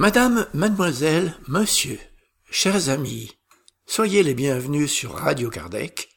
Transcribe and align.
Madame, 0.00 0.46
mademoiselle, 0.54 1.36
monsieur, 1.46 2.00
chers 2.50 2.88
amis, 2.88 3.32
soyez 3.84 4.22
les 4.22 4.32
bienvenus 4.32 4.90
sur 4.90 5.12
Radio 5.12 5.50
Kardec, 5.50 6.08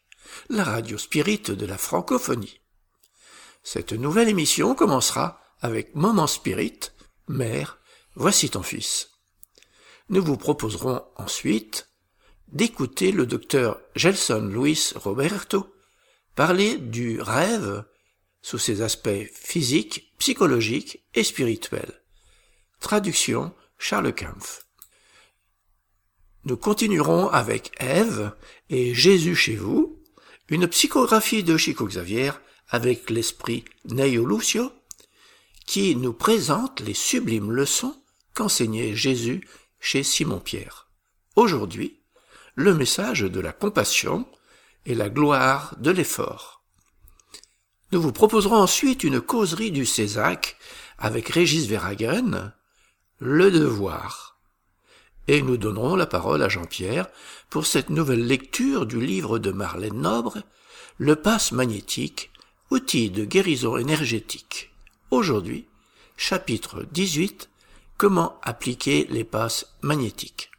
la 0.48 0.64
radio 0.64 0.98
spirit 0.98 1.42
de 1.42 1.66
la 1.66 1.78
francophonie. 1.78 2.62
Cette 3.62 3.92
nouvelle 3.92 4.30
émission 4.30 4.74
commencera 4.74 5.42
avec 5.60 5.96
Moment 5.96 6.28
Spirit, 6.28 6.80
Mère, 7.28 7.78
voici 8.16 8.50
ton 8.50 8.64
fils. 8.64 9.10
Nous 10.08 10.24
vous 10.24 10.38
proposerons 10.38 11.04
ensuite 11.18 11.90
d'écouter 12.54 13.12
le 13.12 13.26
docteur 13.26 13.82
Gelson 13.98 14.48
Luis 14.48 14.94
Roberto 14.96 15.76
parler 16.36 16.78
du 16.78 17.20
rêve 17.20 17.84
sous 18.42 18.60
ses 18.60 18.82
aspects 18.82 19.28
physiques, 19.34 20.14
psychologiques 20.20 21.04
et 21.16 21.26
spirituels. 21.26 22.02
Traduction 22.80 23.54
Charles 23.86 24.16
Kampf. 24.16 24.66
Nous 26.46 26.56
continuerons 26.56 27.28
avec 27.28 27.74
Ève 27.82 28.32
et 28.70 28.96
Jésus 28.96 29.36
chez 29.36 29.58
vous, 29.58 30.02
une 30.48 30.70
psychographie 30.70 31.44
de 31.44 31.58
Chico 31.58 31.86
Xavier 31.86 32.32
avec 32.70 33.10
l'esprit 33.10 33.66
Neo 33.84 34.26
Lucio, 34.26 34.72
qui 35.66 35.98
nous 35.98 36.14
présente 36.14 36.80
les 36.80 36.94
sublimes 36.94 37.52
leçons 37.52 37.94
qu'enseignait 38.34 38.96
Jésus 38.96 39.46
chez 39.82 40.02
Simon-Pierre. 40.02 40.88
Aujourd'hui, 41.36 42.00
le 42.56 42.74
message 42.74 43.24
de 43.24 43.40
la 43.42 43.52
compassion 43.52 44.26
et 44.86 44.96
la 44.96 45.10
gloire 45.10 45.76
de 45.80 45.92
l'effort. 45.92 46.64
Nous 47.92 48.02
vous 48.02 48.14
proposerons 48.14 48.56
ensuite 48.56 49.04
une 49.04 49.20
causerie 49.20 49.72
du 49.72 49.86
Césac 49.86 50.56
avec 50.98 51.28
Régis 51.28 51.66
Verhagen, 51.66 52.54
Le 53.26 53.52
devoir. 53.52 54.38
Et 55.30 55.42
nous 55.42 55.56
donnerons 55.56 55.96
la 55.96 56.06
parole 56.06 56.44
à 56.44 56.50
Jean-Pierre 56.50 57.08
pour 57.50 57.66
cette 57.66 57.90
nouvelle 57.90 58.28
lecture 58.28 58.86
du 58.86 59.00
livre 59.00 59.40
de 59.40 59.50
Marlène 59.50 60.02
Nobre, 60.02 60.40
Le 60.98 61.16
passe 61.16 61.54
magnétique, 61.54 62.32
outil 62.70 63.12
de 63.12 63.24
guérison 63.24 63.78
énergétique. 63.78 64.74
Aujourd'hui, 65.10 65.70
chapitre 66.18 66.86
18, 66.92 67.50
Comment 67.96 68.42
appliquer 68.42 69.08
les 69.10 69.24
passes 69.24 69.74
magnétiques. 69.82 70.52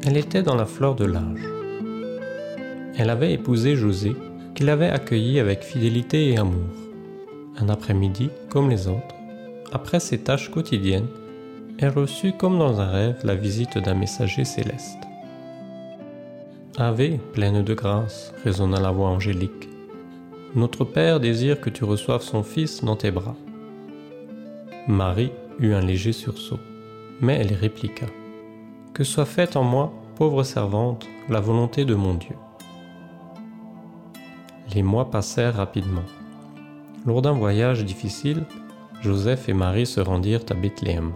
Elle 0.06 0.16
était 0.16 0.42
dans 0.42 0.56
la 0.56 0.66
fleur 0.66 0.96
de 0.96 1.04
l'âge. 1.04 1.22
Elle 2.96 3.10
avait 3.10 3.34
épousé 3.34 3.76
José, 3.76 4.16
qu'il 4.56 4.70
avait 4.70 4.88
accueilli 4.88 5.38
avec 5.38 5.64
fidélité 5.64 6.30
et 6.30 6.38
amour. 6.38 6.70
Un 7.58 7.68
après-midi, 7.68 8.30
comme 8.50 8.70
les 8.70 8.88
autres, 8.88 9.16
après 9.74 10.00
ses 10.00 10.20
tâches 10.20 10.50
quotidiennes, 10.50 11.10
elle 11.78 11.90
reçut 11.90 12.32
comme 12.32 12.58
dans 12.58 12.80
un 12.80 12.90
rêve 12.90 13.20
la 13.26 13.36
visite 13.36 13.78
d'un 13.80 13.96
messager 13.96 14.46
céleste. 14.46 15.11
Ave, 16.82 17.20
pleine 17.34 17.62
de 17.62 17.76
grâce, 17.76 18.34
résonna 18.44 18.80
la 18.80 18.90
voix 18.90 19.10
angélique. 19.10 19.70
Notre 20.56 20.84
Père 20.84 21.20
désire 21.20 21.62
que 21.62 21.70
tu 21.70 21.84
reçoives 21.84 22.24
son 22.24 22.42
Fils 22.42 22.84
dans 22.84 22.96
tes 22.96 23.12
bras. 23.12 23.36
Marie 24.88 25.32
eut 25.60 25.74
un 25.74 25.82
léger 25.82 26.12
sursaut, 26.12 26.60
mais 27.22 27.36
elle 27.36 27.54
répliqua. 27.54 28.08
Que 28.96 29.04
soit 29.04 29.26
faite 29.26 29.58
en 29.58 29.64
moi, 29.64 29.94
pauvre 30.16 30.42
servante, 30.42 31.08
la 31.30 31.40
volonté 31.40 31.86
de 31.86 31.94
mon 31.94 32.16
Dieu. 32.16 32.36
Les 34.74 34.82
mois 34.82 35.12
passèrent 35.12 35.58
rapidement. 35.58 36.06
Lors 37.06 37.22
d'un 37.22 37.34
voyage 37.34 37.86
difficile, 37.86 38.44
Joseph 39.02 39.48
et 39.50 39.54
Marie 39.54 39.86
se 39.86 40.02
rendirent 40.02 40.46
à 40.50 40.56
Bethléem. 40.56 41.12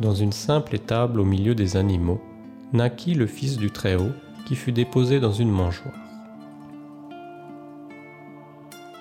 Dans 0.00 0.14
une 0.14 0.30
simple 0.30 0.76
étable 0.76 1.18
au 1.18 1.24
milieu 1.24 1.56
des 1.56 1.76
animaux, 1.76 2.20
naquit 2.72 3.14
le 3.14 3.26
Fils 3.26 3.56
du 3.56 3.72
Très-Haut, 3.72 4.12
qui 4.48 4.56
fut 4.56 4.72
déposé 4.72 5.20
dans 5.20 5.32
une 5.32 5.50
mangeoire. 5.50 5.94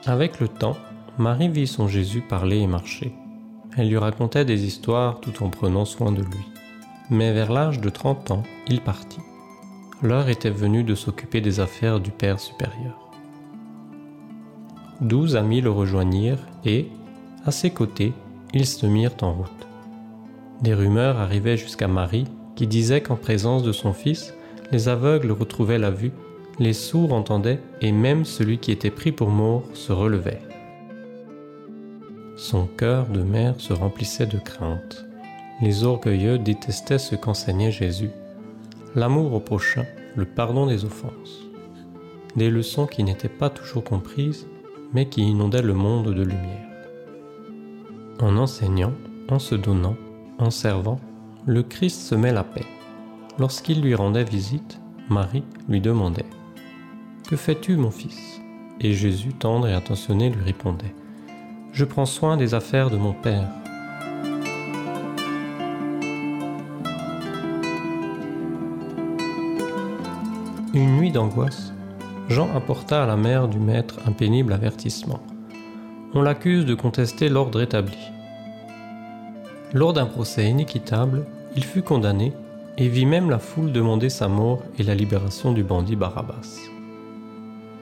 Avec 0.05 0.41
le 0.41 0.49
temps, 0.49 0.75
Marie 1.17 1.47
vit 1.47 1.67
son 1.67 1.87
Jésus 1.87 2.19
parler 2.19 2.57
et 2.57 2.67
marcher. 2.67 3.15
Elle 3.77 3.87
lui 3.87 3.97
racontait 3.97 4.43
des 4.43 4.65
histoires 4.65 5.21
tout 5.21 5.43
en 5.43 5.49
prenant 5.49 5.85
soin 5.85 6.11
de 6.11 6.21
lui. 6.21 6.45
Mais 7.09 7.31
vers 7.31 7.53
l'âge 7.53 7.79
de 7.79 7.89
30 7.89 8.31
ans, 8.31 8.43
il 8.67 8.81
partit. 8.81 9.21
L'heure 10.03 10.27
était 10.27 10.49
venue 10.49 10.83
de 10.83 10.95
s'occuper 10.95 11.39
des 11.39 11.61
affaires 11.61 12.01
du 12.01 12.11
Père 12.11 12.41
supérieur. 12.41 13.09
Douze 14.99 15.37
amis 15.37 15.61
le 15.61 15.71
rejoignirent 15.71 16.45
et, 16.65 16.89
à 17.45 17.51
ses 17.51 17.69
côtés, 17.69 18.11
ils 18.53 18.65
se 18.65 18.85
mirent 18.85 19.15
en 19.21 19.31
route. 19.31 19.67
Des 20.61 20.73
rumeurs 20.73 21.19
arrivaient 21.19 21.55
jusqu'à 21.55 21.87
Marie 21.87 22.25
qui 22.55 22.67
disait 22.67 23.01
qu'en 23.01 23.15
présence 23.15 23.63
de 23.63 23.71
son 23.71 23.93
fils, 23.93 24.33
les 24.71 24.89
aveugles 24.89 25.31
retrouvaient 25.31 25.79
la 25.79 25.91
vue, 25.91 26.11
les 26.59 26.73
sourds 26.73 27.13
entendaient, 27.13 27.59
et 27.81 27.91
même 27.91 28.25
celui 28.25 28.57
qui 28.57 28.71
était 28.71 28.91
pris 28.91 29.11
pour 29.11 29.29
mort 29.29 29.63
se 29.73 29.91
relevait. 29.91 30.41
Son 32.35 32.67
cœur 32.67 33.07
de 33.07 33.21
mère 33.21 33.59
se 33.59 33.73
remplissait 33.73 34.27
de 34.27 34.37
crainte. 34.37 35.05
Les 35.61 35.83
orgueilleux 35.83 36.37
détestaient 36.37 36.99
ce 36.99 37.15
qu'enseignait 37.15 37.71
Jésus, 37.71 38.11
l'amour 38.95 39.33
au 39.33 39.39
prochain, 39.39 39.85
le 40.15 40.25
pardon 40.25 40.67
des 40.67 40.85
offenses. 40.85 41.43
Des 42.35 42.49
leçons 42.49 42.85
qui 42.85 43.03
n'étaient 43.03 43.29
pas 43.29 43.49
toujours 43.49 43.83
comprises, 43.83 44.47
mais 44.93 45.07
qui 45.07 45.21
inondaient 45.21 45.61
le 45.61 45.73
monde 45.73 46.13
de 46.13 46.21
lumière. 46.21 46.67
En 48.19 48.37
enseignant, 48.37 48.93
en 49.29 49.39
se 49.39 49.55
donnant, 49.55 49.95
en 50.37 50.51
servant, 50.51 50.99
le 51.45 51.63
Christ 51.63 52.01
semait 52.01 52.33
la 52.33 52.43
paix. 52.43 52.65
Lorsqu'il 53.39 53.81
lui 53.81 53.93
rendait 53.93 54.23
visite, 54.23 54.79
Marie 55.09 55.43
lui 55.69 55.79
demandait 55.79 56.25
Que 57.29 57.35
fais-tu, 57.35 57.77
mon 57.77 57.91
fils? 57.91 58.41
Et 58.81 58.93
Jésus, 58.93 59.33
tendre 59.33 59.67
et 59.67 59.73
attentionné, 59.75 60.31
lui 60.31 60.43
répondait 60.43 60.95
Je 61.71 61.85
prends 61.85 62.07
soin 62.07 62.35
des 62.35 62.55
affaires 62.55 62.89
de 62.89 62.97
mon 62.97 63.13
Père. 63.13 63.47
Une 70.73 70.97
nuit 70.97 71.11
d'angoisse, 71.11 71.73
Jean 72.29 72.49
apporta 72.55 73.03
à 73.03 73.07
la 73.07 73.17
mère 73.17 73.47
du 73.47 73.59
maître 73.59 73.99
un 74.07 74.13
pénible 74.13 74.51
avertissement. 74.51 75.19
On 76.15 76.23
l'accuse 76.23 76.65
de 76.65 76.73
contester 76.73 77.29
l'ordre 77.29 77.61
établi. 77.61 77.97
Lors 79.73 79.93
d'un 79.93 80.07
procès 80.07 80.49
inéquitable, 80.49 81.27
il 81.55 81.63
fut 81.63 81.83
condamné 81.83 82.33
et 82.77 82.87
vit 82.87 83.05
même 83.05 83.29
la 83.29 83.39
foule 83.39 83.71
demander 83.71 84.09
sa 84.09 84.27
mort 84.27 84.61
et 84.77 84.83
la 84.83 84.95
libération 84.95 85.51
du 85.51 85.63
bandit 85.63 85.95
Barabbas. 85.95 86.59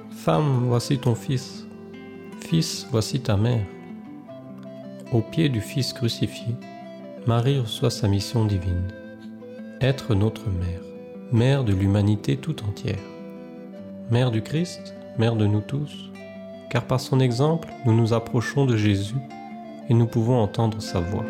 Femme, 0.10 0.66
voici 0.68 0.98
ton 0.98 1.16
fils. 1.16 1.68
Fils, 2.40 2.88
voici 2.92 3.20
ta 3.20 3.36
mère. 3.36 3.66
Au 5.12 5.22
pied 5.22 5.50
du 5.50 5.62
Fils 5.62 5.94
crucifié, 5.94 6.56
Marie 7.28 7.60
reçoit 7.60 7.90
sa 7.90 8.08
mission 8.08 8.46
divine. 8.46 8.88
Être 9.82 10.16
notre 10.16 10.50
mère, 10.50 10.82
mère 11.32 11.64
de 11.64 11.74
l'humanité 11.74 12.38
tout 12.38 12.64
entière. 12.64 13.00
Mère 14.10 14.32
du 14.32 14.42
Christ, 14.42 14.96
mère 15.18 15.36
de 15.36 15.46
nous 15.46 15.62
tous, 15.62 16.12
car 16.70 16.86
par 16.86 17.00
son 17.00 17.20
exemple, 17.20 17.70
nous 17.86 17.96
nous 17.96 18.14
approchons 18.14 18.66
de 18.66 18.78
Jésus 18.78 19.16
et 19.90 19.94
nous 19.94 20.08
pouvons 20.08 20.40
entendre 20.40 20.82
sa 20.82 21.00
voix. 21.00 21.26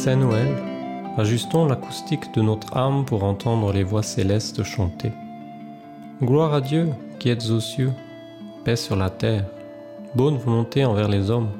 C'est 0.00 0.14
Noël, 0.14 0.54
ajustons 1.16 1.66
l'acoustique 1.66 2.32
de 2.32 2.40
notre 2.40 2.76
âme 2.76 3.04
pour 3.04 3.24
entendre 3.24 3.72
les 3.72 3.82
voix 3.82 4.04
célestes 4.04 4.62
chanter. 4.62 5.10
Gloire 6.22 6.54
à 6.54 6.60
Dieu 6.60 6.90
qui 7.18 7.30
êtes 7.30 7.50
aux 7.50 7.58
cieux, 7.58 7.90
paix 8.64 8.76
sur 8.76 8.94
la 8.94 9.10
terre, 9.10 9.44
bonne 10.14 10.36
volonté 10.36 10.84
envers 10.84 11.08
les 11.08 11.32
hommes. 11.32 11.50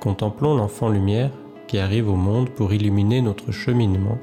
Contemplons 0.00 0.56
l'enfant 0.56 0.88
lumière 0.88 1.30
qui 1.66 1.78
arrive 1.78 2.08
au 2.08 2.16
monde 2.16 2.48
pour 2.48 2.72
illuminer 2.72 3.20
notre 3.20 3.52
cheminement 3.52 4.16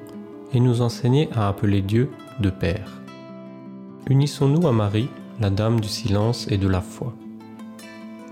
et 0.51 0.59
nous 0.59 0.81
enseigner 0.81 1.29
à 1.35 1.47
appeler 1.47 1.83
Dieu 1.83 2.09
de 2.39 2.49
Père. 2.49 3.01
Unissons-nous 4.09 4.67
à 4.67 4.71
Marie, 4.71 5.09
la 5.39 5.51
Dame 5.51 5.79
du 5.79 5.89
silence 5.89 6.47
et 6.49 6.57
de 6.57 6.67
la 6.67 6.81
foi. 6.81 7.13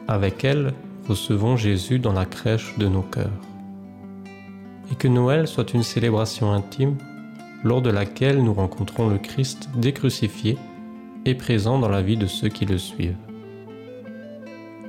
Avec 0.07 0.43
elle, 0.43 0.73
recevons 1.07 1.57
Jésus 1.57 1.99
dans 1.99 2.13
la 2.13 2.25
crèche 2.25 2.75
de 2.79 2.87
nos 2.87 3.03
cœurs. 3.03 3.29
Et 4.93 4.95
que 4.95 5.07
Noël 5.07 5.47
soit 5.47 5.73
une 5.73 5.81
célébration 5.81 6.53
intime 6.53 6.97
lors 7.63 7.81
de 7.81 7.89
laquelle 7.89 8.43
nous 8.43 8.53
rencontrons 8.53 9.09
le 9.09 9.17
Christ 9.17 9.67
décrucifié 9.75 10.55
et 11.25 11.33
présent 11.33 11.79
dans 11.79 11.89
la 11.89 12.03
vie 12.03 12.15
de 12.15 12.27
ceux 12.27 12.49
qui 12.49 12.67
le 12.67 12.77
suivent. 12.77 13.17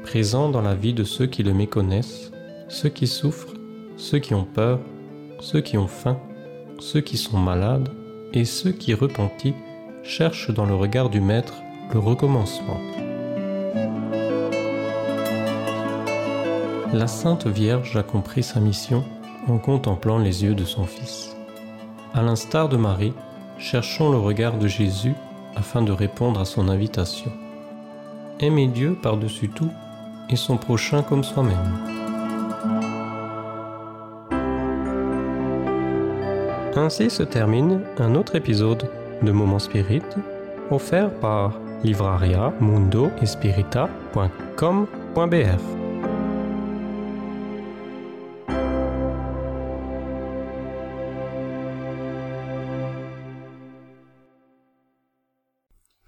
Présent 0.03 0.51
dans 0.51 0.61
la 0.61 0.75
vie 0.75 0.93
de 0.93 1.05
ceux 1.05 1.25
qui 1.25 1.43
le 1.43 1.55
méconnaissent, 1.55 2.33
ceux 2.69 2.91
qui 2.91 3.07
souffrent, 3.07 3.55
ceux 3.97 4.19
qui 4.19 4.35
ont 4.35 4.45
peur, 4.45 4.79
ceux 5.41 5.63
qui 5.63 5.79
ont 5.79 5.89
faim, 5.89 6.21
ceux 6.81 7.01
qui 7.01 7.17
sont 7.17 7.39
malades 7.39 7.89
et 8.35 8.45
ceux 8.45 8.73
qui, 8.73 8.93
repentis, 8.93 9.55
cherchent 10.03 10.53
dans 10.53 10.67
le 10.67 10.75
regard 10.75 11.09
du 11.09 11.23
Maître 11.23 11.55
le 11.95 11.99
recommencement. 11.99 12.79
La 16.93 17.07
Sainte 17.07 17.47
Vierge 17.47 17.97
a 17.97 18.03
compris 18.03 18.43
sa 18.43 18.61
mission 18.61 19.03
en 19.49 19.59
contemplant 19.59 20.19
les 20.19 20.45
yeux 20.45 20.55
de 20.55 20.65
son 20.65 20.85
Fils. 20.85 21.37
À 22.15 22.23
l'instar 22.23 22.69
de 22.69 22.77
Marie, 22.77 23.15
cherchons 23.59 24.11
le 24.11 24.19
regard 24.19 24.59
de 24.59 24.69
Jésus 24.69 25.15
afin 25.57 25.83
de 25.83 25.93
répondre 25.93 26.41
à 26.41 26.45
son 26.45 26.69
invitation. 26.69 27.31
Aimer 28.41 28.67
Dieu 28.67 28.97
par-dessus 29.01 29.49
tout 29.49 29.71
et 30.31 30.37
son 30.37 30.57
prochain 30.57 31.03
comme 31.03 31.25
soi-même. 31.25 31.79
Ainsi 36.77 37.09
se 37.09 37.23
termine 37.23 37.83
un 37.99 38.15
autre 38.17 38.35
épisode 38.35 38.91
de 39.23 39.31
Moment 39.31 39.61
Spirit 39.61 40.03
offert 40.71 41.11
par 41.21 41.53
livraria 41.85 42.53
mundo 42.61 43.11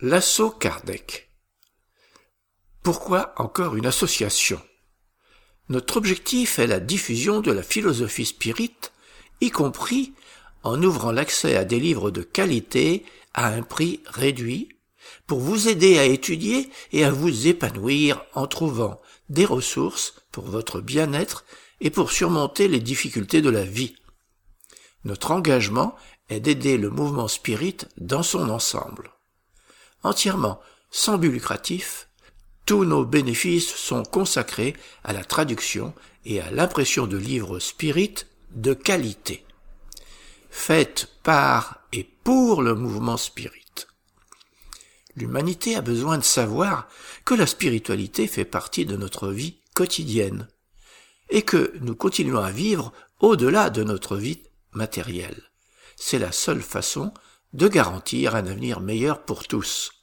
L'assaut 0.03 0.51
Kardec. 0.51 1.31
Pourquoi 2.83 3.33
encore 3.39 3.77
une 3.77 3.87
association? 3.87 4.61
Notre 5.71 5.97
objectif 5.97 6.59
est 6.59 6.67
la 6.67 6.81
diffusion 6.81 7.41
de 7.41 7.51
la 7.51 7.63
philosophie 7.63 8.27
spirite, 8.27 8.93
y 9.41 9.49
compris 9.49 10.13
en 10.65 10.83
ouvrant 10.83 11.13
l'accès 11.13 11.57
à 11.57 11.65
des 11.65 11.81
livres 11.81 12.11
de 12.11 12.21
qualité 12.21 13.07
à 13.33 13.47
un 13.47 13.63
prix 13.63 14.03
réduit, 14.05 14.69
pour 15.27 15.41
vous 15.41 15.67
aider 15.67 15.99
à 15.99 16.05
étudier 16.05 16.69
et 16.93 17.03
à 17.03 17.11
vous 17.11 17.47
épanouir 17.47 18.23
en 18.35 18.47
trouvant 18.47 19.01
des 19.31 19.47
ressources 19.47 20.13
pour 20.31 20.45
votre 20.45 20.83
bien-être 20.83 21.47
et 21.81 21.89
pour 21.89 22.13
surmonter 22.13 22.69
les 22.69 22.81
difficultés 22.81 23.41
de 23.41 23.49
la 23.49 23.65
vie. 23.65 23.97
Notre 25.05 25.31
engagement 25.31 25.97
est 26.29 26.41
d'aider 26.41 26.77
le 26.77 26.91
mouvement 26.91 27.29
spirit 27.29 27.79
dans 27.97 28.23
son 28.23 28.51
ensemble 28.51 29.16
entièrement 30.07 30.61
sans 30.91 31.19
but 31.19 31.31
lucratif, 31.31 32.09
tous 32.65 32.85
nos 32.85 33.05
bénéfices 33.05 33.75
sont 33.75 34.03
consacrés 34.03 34.75
à 35.05 35.13
la 35.13 35.25
traduction 35.25 35.95
et 36.25 36.41
à 36.41 36.51
l'impression 36.51 37.07
de 37.07 37.17
livres 37.17 37.59
spirites 37.59 38.27
de 38.53 38.75
qualité, 38.75 39.45
faites 40.51 41.09
par 41.23 41.81
et 41.93 42.05
pour 42.25 42.63
le 42.63 42.75
mouvement 42.75 43.17
spirit. 43.17 43.65
L'humanité 45.17 45.77
a 45.77 45.81
besoin 45.81 46.19
de 46.19 46.25
savoir 46.25 46.89
que 47.25 47.35
la 47.35 47.47
spiritualité 47.47 48.27
fait 48.27 48.45
partie 48.45 48.85
de 48.85 48.97
notre 48.97 49.29
vie 49.29 49.61
quotidienne 49.75 50.49
et 51.31 51.43
que 51.43 51.73
nous 51.81 51.95
continuons 51.95 52.41
à 52.41 52.51
vivre 52.51 52.93
au-delà 53.21 53.71
de 53.71 53.83
notre 53.83 54.17
vie 54.17 54.43
matérielle. 54.73 55.43
C'est 55.97 56.19
la 56.19 56.33
seule 56.33 56.63
façon 56.63 57.13
de 57.53 57.69
garantir 57.69 58.35
un 58.35 58.47
avenir 58.47 58.81
meilleur 58.81 59.25
pour 59.25 59.47
tous. 59.47 59.96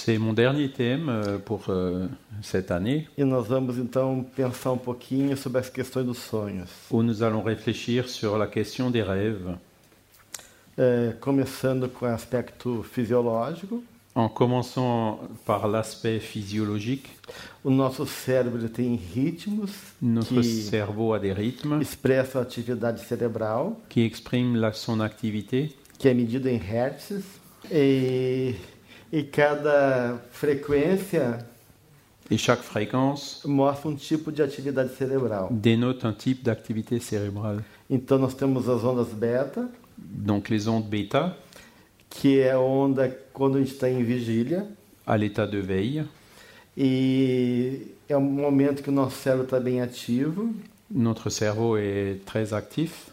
C'est 0.02 0.18
mon 0.18 0.32
dernier 0.34 0.70
thème 0.72 1.10
euh, 1.10 1.38
pour 1.40 1.66
euh, 1.70 2.08
cette 2.42 2.72
année. 2.72 3.08
E 3.18 3.24
nós 3.26 3.48
vamos 3.48 3.78
então 3.78 4.26
pensar 4.36 4.72
um 4.72 4.78
pouquinho 4.78 5.36
sobre 5.36 5.60
as 5.60 5.70
questões 5.70 6.06
dos 6.06 6.18
sonhos. 6.18 6.70
où 6.90 7.04
nous 7.04 7.22
allons 7.22 7.42
réfléchir 7.44 8.08
sur 8.08 8.38
la 8.38 8.48
question 8.48 8.90
des 8.90 9.02
rêves, 9.04 9.56
Ah, 10.78 11.14
começando 11.20 11.90
com 11.90 12.06
o 12.06 12.08
aspecto 12.10 12.82
fisiológico, 12.84 13.84
en 14.16 14.30
commençant 14.30 15.20
par 15.46 15.68
l'aspect 15.68 16.22
physiologique. 16.22 17.10
o 17.64 17.70
nosso 17.70 18.06
cérebro 18.06 18.70
tem 18.70 18.96
ritmos 19.14 19.72
Notre 20.02 20.42
cerveau 20.42 21.14
a 21.14 21.20
des 21.20 21.34
rythmes. 21.34 21.82
expressam 21.82 22.40
a 22.42 22.44
atividade 22.44 23.02
cerebral, 23.02 23.76
qui 23.90 24.00
expriment 24.02 24.56
la- 24.56 24.72
son 24.72 25.02
activité. 25.02 25.70
Que 25.98 26.08
é 26.08 26.14
medida 26.14 26.50
em 26.50 26.58
hertz, 26.58 27.12
e, 27.70 28.56
e 29.12 29.24
cada 29.24 30.20
frequência 30.32 31.46
et 32.32 32.38
chaque 32.38 32.64
fréquence 32.64 33.42
mostra 33.48 33.90
um 33.90 33.96
tipo 33.96 34.32
de 34.32 34.42
atividade 34.44 34.94
cerebral. 34.96 35.48
dénote 35.52 36.06
un 36.06 36.14
type 36.14 36.44
d'activité 36.44 37.00
cérébrale. 37.00 37.64
Então 37.90 38.20
nós 38.20 38.36
temos 38.36 38.70
as 38.70 38.84
ondas 38.84 39.08
beta, 39.14 39.68
Donc 39.98 40.50
les 40.50 40.68
ondes 40.68 40.88
bêta 40.88 41.36
que 42.10 42.40
é 42.40 42.52
a 42.52 42.60
onda 42.60 43.10
quando 43.34 43.58
a 43.58 43.60
gente 43.60 43.74
está 43.74 43.90
em 43.90 44.04
vigília, 44.04 44.66
à 45.06 45.16
l'état 45.16 45.46
de 45.46 45.60
veille, 45.62 46.06
e 46.78 47.88
é 48.08 48.16
um 48.18 48.22
momento 48.22 48.82
que 48.82 48.90
o 48.90 48.92
nosso 48.92 49.18
cérebro 49.18 49.46
está 49.46 49.60
bem 49.60 49.82
ativo. 49.82 50.54
notre 50.92 51.30
cerveau 51.30 51.78
est 51.78 52.26
très 52.26 52.52
actif. 52.54 53.09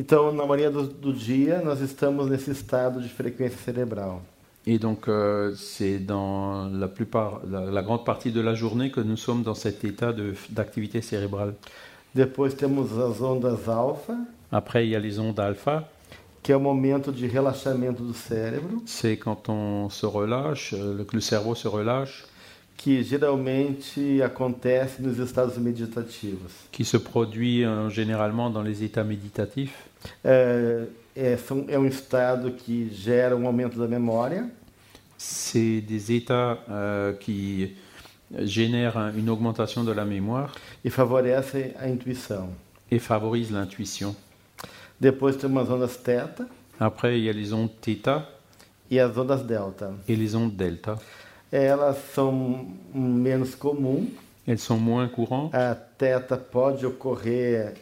Então, 0.00 0.32
na 0.32 0.44
maioria 0.46 0.70
do, 0.70 0.84
do 0.86 1.12
dia, 1.12 1.60
nós 1.64 1.80
estamos 1.80 2.28
nesse 2.30 2.52
estado 2.52 3.00
de 3.02 3.08
frequência 3.08 3.58
cerebral. 3.58 4.22
Et 4.64 4.78
donc, 4.78 5.08
euh, 5.08 5.54
c'est 5.56 5.98
dans 5.98 6.68
la 6.72 6.86
plupart, 6.88 7.40
la, 7.50 7.62
la 7.62 7.82
grande 7.82 8.04
partie 8.04 8.30
de 8.30 8.40
la 8.40 8.54
journée 8.54 8.90
que 8.92 9.00
nous 9.00 9.16
sommes 9.16 9.42
dans 9.42 9.54
cet 9.56 9.82
état 9.84 10.12
de- 10.12 10.34
d'activité 10.50 11.00
cérébrale. 11.02 11.54
Depois 12.14 12.50
temos 12.50 12.88
as 12.98 13.20
ondas 13.20 13.66
alfa, 13.68 14.14
Après, 14.52 14.86
il 14.86 14.90
y 14.90 14.96
a 14.96 15.00
les 15.00 15.18
ondes 15.18 15.38
alpha. 15.40 15.84
que 16.44 16.52
é 16.52 16.56
o 16.56 16.60
momento 16.60 17.10
de 17.10 17.26
relaxamento 17.26 18.02
do 18.04 18.14
cérebro, 18.14 18.82
C'est 18.86 19.16
quand 19.18 19.48
on 19.48 19.90
se 19.90 20.06
relâche, 20.06 20.72
euh, 20.74 20.94
le- 20.98 21.06
le 21.12 21.20
cerveau 21.20 21.54
se 21.56 21.66
relâche, 21.68 22.24
que 22.76 23.02
geralmente 23.02 24.22
acontece 24.24 25.00
nos 25.00 25.18
estados 25.20 25.58
meditativos. 25.58 26.52
qui 26.70 26.84
se 26.84 26.96
produit 26.98 27.64
euh, 27.64 27.88
généralement 27.90 28.48
dans 28.50 28.62
les 28.62 28.84
états 28.84 29.02
méditatifs. 29.04 29.87
É, 30.23 30.85
é, 31.15 31.37
são- 31.37 31.65
é 31.67 31.77
um 31.79 31.85
estado 31.85 32.51
que 32.51 32.89
gera 32.93 33.35
um 33.35 33.45
aumento 33.47 33.77
da 33.79 33.87
memória, 33.87 34.49
C'est 35.17 35.79
des 35.81 36.09
états 36.11 36.57
euh, 36.69 37.13
qui 37.13 37.75
génèrent 38.41 38.97
un- 38.97 39.13
une 39.15 39.29
augmentation 39.29 39.83
de 39.85 39.93
la 39.93 40.03
mémoire 40.03 40.53
e 40.83 40.89
favorece 40.89 41.73
a 41.79 41.87
intuição. 41.87 42.49
et 42.91 42.99
favorisent 42.99 43.51
l'intuition. 43.51 44.13
Depois 44.99 45.37
temos 45.37 45.61
as 45.63 45.69
ondas 45.69 45.95
θ 45.97 46.45
Après, 46.79 47.17
il 47.17 47.23
y 47.25 47.29
a 47.29 47.33
les 47.33 47.53
ondes 47.53 47.71
θ 47.81 48.25
e 48.91 48.99
as 48.99 49.15
ondas 49.17 49.43
delta. 49.45 49.93
et 50.09 50.15
les 50.17 50.35
ondes 50.35 50.53
delta. 50.57 50.97
Elas 51.51 51.97
são 52.13 52.67
menos 52.93 53.55
comuns. 53.55 54.07
Elles 54.45 54.59
sont 54.61 54.77
moins 54.79 55.07
courantes. 55.07 55.53
A 55.53 55.73
θ 55.75 56.37
pode 56.51 56.85
ocorrer 56.85 57.73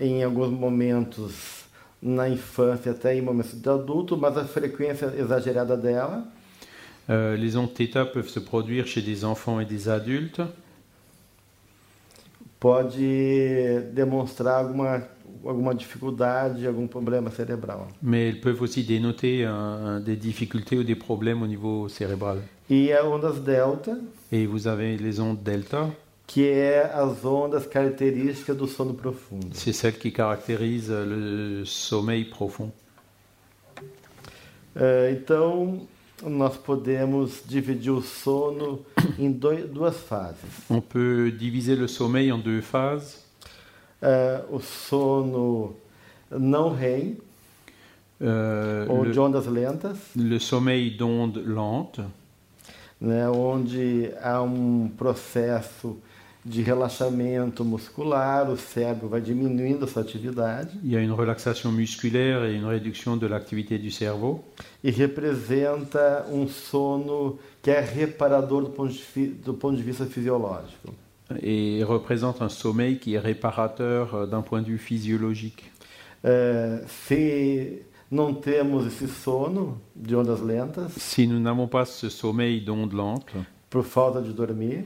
em 0.00 0.22
alguns 0.24 0.50
momentos 0.50 1.64
na 2.02 2.28
infância 2.28 2.92
até 2.92 3.14
em 3.16 3.22
momentos 3.22 3.54
de 3.60 3.68
adulto, 3.68 4.16
mas 4.16 4.36
a 4.36 4.44
frequência 4.44 5.12
exagerada 5.18 5.76
dela 5.76 6.24
Euh, 7.08 7.36
les 7.36 7.54
ondes 7.56 7.72
θ 7.72 8.04
peuvent 8.12 8.28
se 8.28 8.40
produire 8.40 8.84
chez 8.88 9.00
des 9.00 9.24
enfants 9.24 9.60
et 9.60 9.64
des 9.64 9.88
adultes. 9.88 10.40
pode 12.58 12.96
demonstrar 13.94 14.58
alguma, 14.58 15.02
alguma 15.46 15.72
dificuldade, 15.74 16.66
algum 16.66 16.86
problema 16.88 17.30
cerebral. 17.30 17.86
Mais 18.02 18.28
elles 18.28 18.40
peuvent 18.40 18.60
aussi 18.62 18.82
dénoter 18.82 19.44
un- 19.44 19.52
un- 19.52 20.00
des 20.00 20.16
difficultés 20.16 20.76
ou 20.78 20.82
des 20.82 20.96
problèmes 20.96 21.42
au 21.42 21.46
niveau 21.46 21.88
cérébral. 21.88 22.38
E 22.68 22.92
as 22.92 23.04
ondas 23.04 23.38
delta, 23.40 23.96
Et 24.32 24.46
vous 24.46 24.66
avez 24.66 24.96
les 24.96 25.20
ondes 25.20 25.40
delta, 25.42 25.88
que 26.26 26.48
é 26.48 26.82
as 26.92 27.24
ondas 27.24 27.66
características 27.66 28.56
do 28.56 28.66
sono 28.66 28.94
profundo. 28.94 29.48
c'est 29.54 29.72
celles 29.72 29.98
qui 29.98 30.10
caractérisent 30.12 30.90
le 31.06 31.64
sommeil 31.64 32.24
profond. 32.26 32.72
É, 34.74 35.10
então, 35.12 35.86
nós 36.22 36.56
podemos 36.56 37.42
dividir 37.46 37.90
o 37.90 38.02
sono 38.02 38.84
em 39.18 39.30
doi- 39.32 39.66
duas 39.66 39.96
fases. 39.96 40.50
On 40.68 40.80
peut 40.80 41.30
diviser 41.30 41.76
le 41.76 41.88
sommeil 41.88 42.30
en 42.32 42.38
deux 42.38 42.60
phases. 42.62 43.24
É, 44.02 44.42
o 44.50 44.60
sono 44.60 45.74
não 46.30 46.74
REM, 46.74 47.16
Euh, 48.18 48.86
ou 48.88 49.04
le, 49.04 49.12
de 49.12 49.20
ondas 49.20 49.44
lentas, 49.46 49.98
le 50.16 50.38
sommeil 50.40 50.90
d'ondes 50.96 51.36
lentes, 51.44 52.02
né, 53.00 53.28
onde 53.28 54.10
há 54.22 54.42
um 54.42 54.88
processo 54.96 55.98
de 56.44 56.62
relaxamento 56.62 57.64
muscular, 57.64 58.48
o 58.48 58.56
cérebro 58.56 59.08
vai 59.08 59.20
diminuindo 59.20 59.84
a 59.84 59.88
sua 59.88 60.02
atividade 60.02 60.78
il 60.84 60.92
y 60.92 60.96
a 60.96 61.00
une 61.00 61.12
relaxation 61.12 61.72
musculaire 61.72 62.44
et 62.44 62.54
une 62.54 62.66
réduction 62.66 63.16
de 63.16 63.26
l'activité 63.26 63.78
du 63.78 63.90
cerveau. 63.90 64.44
e 64.82 64.90
representa 64.90 66.24
um 66.30 66.46
sono 66.46 67.38
que 67.60 67.70
é 67.70 67.80
reparador 67.80 68.62
do 68.62 68.70
ponto 68.70 68.94
de, 68.94 69.26
do 69.26 69.54
ponto 69.54 69.76
de 69.76 69.82
vista 69.82 70.06
fisiológico. 70.06 70.94
et 71.42 71.82
représente 71.82 72.40
un 72.42 72.48
sommeil 72.48 72.98
qui 72.98 73.14
est 73.14 73.18
réparateur 73.18 74.14
euh, 74.14 74.26
d'un 74.26 74.42
point 74.42 74.62
de 74.62 74.68
vue 74.68 74.78
physiologique. 74.78 75.64
É, 76.22 76.82
se 76.86 77.82
não 78.10 78.32
temos 78.34 78.86
esse 78.86 79.08
sono 79.08 79.80
de 79.94 80.14
ondas 80.14 80.40
lentas, 80.40 80.92
Si 80.96 81.26
nous 81.26 81.40
n'avons 81.40 81.66
pas 81.68 81.84
ce 81.86 82.08
sommeil 82.08 82.60
d'ondes 82.60 82.92
lentes 82.94 83.34
por 83.70 83.84
falta 83.84 84.20
de 84.20 84.32
dormir, 84.32 84.84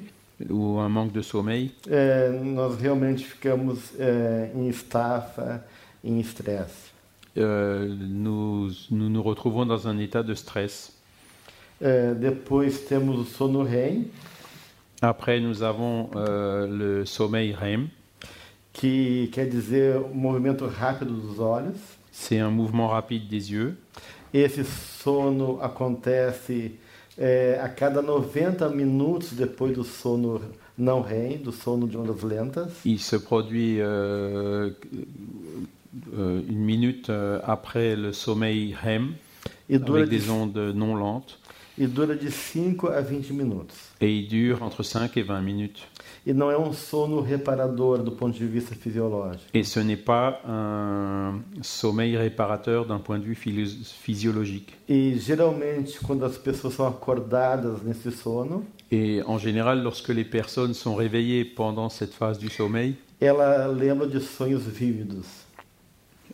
ou 0.48 0.78
un 0.80 0.88
manque 0.88 1.12
de 1.12 1.22
sommeil, 1.22 1.70
é, 1.88 2.30
nós 2.42 2.76
realmente 2.80 3.24
ficamos 3.26 3.92
é, 3.98 4.50
em 4.54 4.68
estafa, 4.68 5.62
em 6.02 6.18
estresse. 6.18 6.90
euh, 7.36 7.86
nous, 8.08 8.70
nous 8.90 9.08
nous 9.10 9.22
retrouvons 9.22 9.66
dans 9.66 9.86
un 9.86 9.98
état 9.98 10.22
de 10.22 10.34
stress. 10.34 10.92
É, 11.80 12.12
depois 12.14 12.80
temos 12.88 13.18
o 13.18 13.24
sono 13.24 13.62
REM, 13.62 14.06
Après, 15.02 15.40
nous 15.40 15.62
avons 15.62 16.10
euh, 16.14 16.66
le 16.66 17.06
sommeil 17.06 17.52
REM. 17.52 17.88
que 18.72 19.28
quer 19.32 19.46
dizer 19.48 19.96
o 19.96 20.14
movimento 20.14 20.66
rápido 20.66 21.12
dos 21.12 21.38
olhos. 21.38 21.76
C'est 22.20 22.38
un 22.38 22.50
mouvement 22.50 22.88
rapide 22.88 23.28
des 23.28 23.50
yeux. 23.50 23.78
Esse 24.32 24.62
sono 25.02 25.58
acontece 25.62 26.72
é, 27.16 27.58
a 27.58 27.68
cada 27.70 28.02
90 28.02 28.68
minutos 28.68 29.32
depois 29.32 29.72
do 29.72 29.82
sono 29.82 30.38
não 30.76 31.00
REM, 31.00 31.38
do 31.38 31.50
sono 31.50 31.86
de 31.86 31.96
ondas 31.96 32.22
lentas. 32.22 32.72
Il 32.84 33.00
se 33.00 33.16
produit 33.16 33.80
euh, 33.80 34.70
euh, 36.12 36.42
une 36.46 36.60
minute 36.62 37.08
euh, 37.08 37.40
après 37.42 37.96
le 37.96 38.12
sommeil 38.12 38.74
REM 38.74 39.14
E 39.70 39.78
dura, 39.78 40.00
avec 40.00 40.10
de, 40.10 40.16
des 40.18 40.30
ondes 40.30 40.74
non 40.74 40.96
lentes 40.96 41.38
e 41.78 41.86
dura 41.86 42.14
de 42.14 42.28
5 42.28 42.84
a 42.84 43.00
20 43.00 43.30
minutos. 43.30 43.74
et 44.02 44.14
il 44.14 44.28
dure 44.28 44.62
entre 44.62 44.82
5 44.82 45.16
et 45.16 45.22
20 45.22 45.40
minutes. 45.40 45.88
E 46.26 46.34
não 46.34 46.50
é 46.50 46.58
um 46.58 46.72
sono 46.72 47.20
reparador 47.22 48.02
do 48.02 48.12
ponto 48.12 48.36
de 48.38 48.44
vista 48.46 48.74
fisiológico. 48.74 49.46
Et 49.54 49.64
ce 49.64 49.80
n'est 49.80 49.96
pas 50.04 50.40
un 50.46 51.40
sommeil 51.62 52.16
réparateur 52.16 52.84
d'un 52.84 52.98
point 52.98 53.18
de 53.18 53.24
vue 53.24 53.34
physiologique. 53.34 54.74
E 54.88 55.14
geralmente, 55.18 55.98
quando 56.00 56.24
as 56.24 56.36
pessoas 56.36 56.74
são 56.74 56.86
acordadas 56.86 57.82
nesse 57.82 58.10
sono, 58.10 58.64
Et 58.92 59.22
en 59.26 59.38
général, 59.38 59.82
lorsque 59.82 60.08
les 60.08 60.24
personnes 60.24 60.74
sont 60.74 60.94
réveillées 60.96 61.44
pendant 61.44 61.88
cette 61.88 62.12
phase 62.12 62.38
du 62.38 62.50
sommeil, 62.50 62.96
ela 63.20 63.68
lembra 63.68 64.06
de 64.06 64.18
sonhos 64.20 64.62
vívidos. 64.66 65.26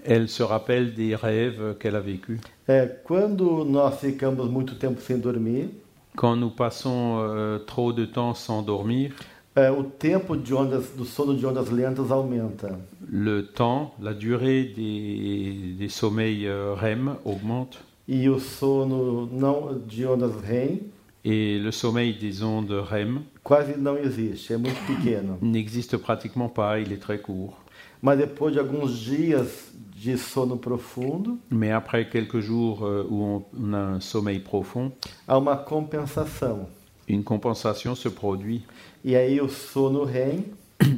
elles 0.05 0.29
se 0.29 0.43
rappellent 0.43 0.95
des 0.95 1.15
rêves 1.15 1.77
qu'elle 1.79 1.97
a 1.97 2.01
vécus. 2.01 2.41
É, 2.69 2.87
quando 3.05 3.65
nós 3.65 4.01
ficamos 4.01 4.49
muito 4.51 4.75
tempo 4.77 5.01
sem 5.01 5.19
dormir, 5.19 5.69
Quand 6.17 6.35
nous 6.35 6.49
passons 6.51 7.19
euh, 7.21 7.59
trop 7.59 7.93
de 7.93 8.07
temps 8.07 8.33
sans 8.33 8.63
dormir, 8.63 9.13
é, 9.57 9.71
o 9.71 9.83
tempo 9.83 10.37
de 10.37 10.53
ondas, 10.55 10.91
do 10.91 11.05
sono 11.05 11.35
de 11.35 11.47
ondas 11.47 11.71
lentas 11.71 12.11
aumenta. 12.11 12.79
le 13.09 13.43
temps, 13.43 13.95
la 14.01 14.13
durée 14.13 14.65
des, 14.65 15.75
des 15.79 15.89
sommeils 15.89 16.47
euh, 16.47 16.75
REM 16.75 17.17
augmente 17.25 17.79
E 18.09 18.29
o 18.29 18.39
sono 18.39 19.27
não 19.33 19.79
de 19.87 20.07
ondas 20.07 20.33
REM 20.45 20.79
et 21.25 21.59
le 21.59 21.73
sommeil 21.73 22.13
des 22.15 22.43
ondes 22.43 22.71
REM 22.89 23.23
quase 23.43 23.77
não 23.77 23.97
existe, 23.99 24.53
é 24.53 24.57
muito 24.57 24.79
pequeno. 24.87 25.39
n'existe 25.43 25.97
pratiquement 25.97 26.49
pas, 26.49 26.79
il 26.79 26.93
est 26.93 27.01
très 27.01 27.19
court. 27.19 27.55
Mas 28.03 28.17
depois 28.19 28.53
de 28.53 28.59
alguns 28.61 28.89
dias 29.01 29.73
de 29.97 30.17
sono 30.19 30.57
profundo, 30.59 31.39
Mais 31.51 31.73
après 31.73 32.09
quelques 32.09 32.41
jours 32.41 32.85
euh, 32.85 33.07
où 33.09 33.23
on, 33.25 33.45
on 33.59 33.73
a 33.73 33.79
un 33.97 34.01
sommeil 34.01 34.39
profond, 34.41 34.93
há 35.27 35.37
uma 35.39 35.57
compensação. 35.57 36.69
une 37.09 37.25
compensation 37.25 37.95
se 37.95 38.09
produit. 38.09 38.63
E 39.07 39.15
aí 39.15 39.41
o 39.41 39.49
sono 39.49 40.03
REM 40.05 40.43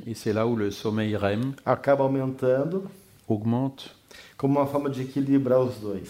Et 0.06 0.14
c'est 0.14 0.32
là 0.32 0.46
où 0.46 0.56
le 0.56 0.70
sommeil 0.70 1.14
REM 1.14 1.52
acaba 1.64 2.02
aumentando 2.04 2.90
augmente 3.28 3.90
como 4.38 4.58
uma 4.58 4.66
forma 4.66 4.88
de 4.88 5.02
equilibrar 5.02 5.60
os 5.60 5.76
dois. 5.76 6.08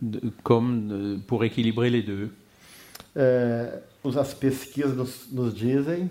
de- 0.00 0.30
comme 0.44 0.92
euh, 0.92 1.18
pour 1.26 1.44
équilibrer 1.44 1.90
les 1.90 2.02
deux. 2.02 2.30
É, 3.16 3.80
os- 4.04 4.16
as 4.16 4.32
pesquisas 4.32 4.94
nos, 4.96 5.26
nos 5.32 5.52
dizem, 5.52 6.08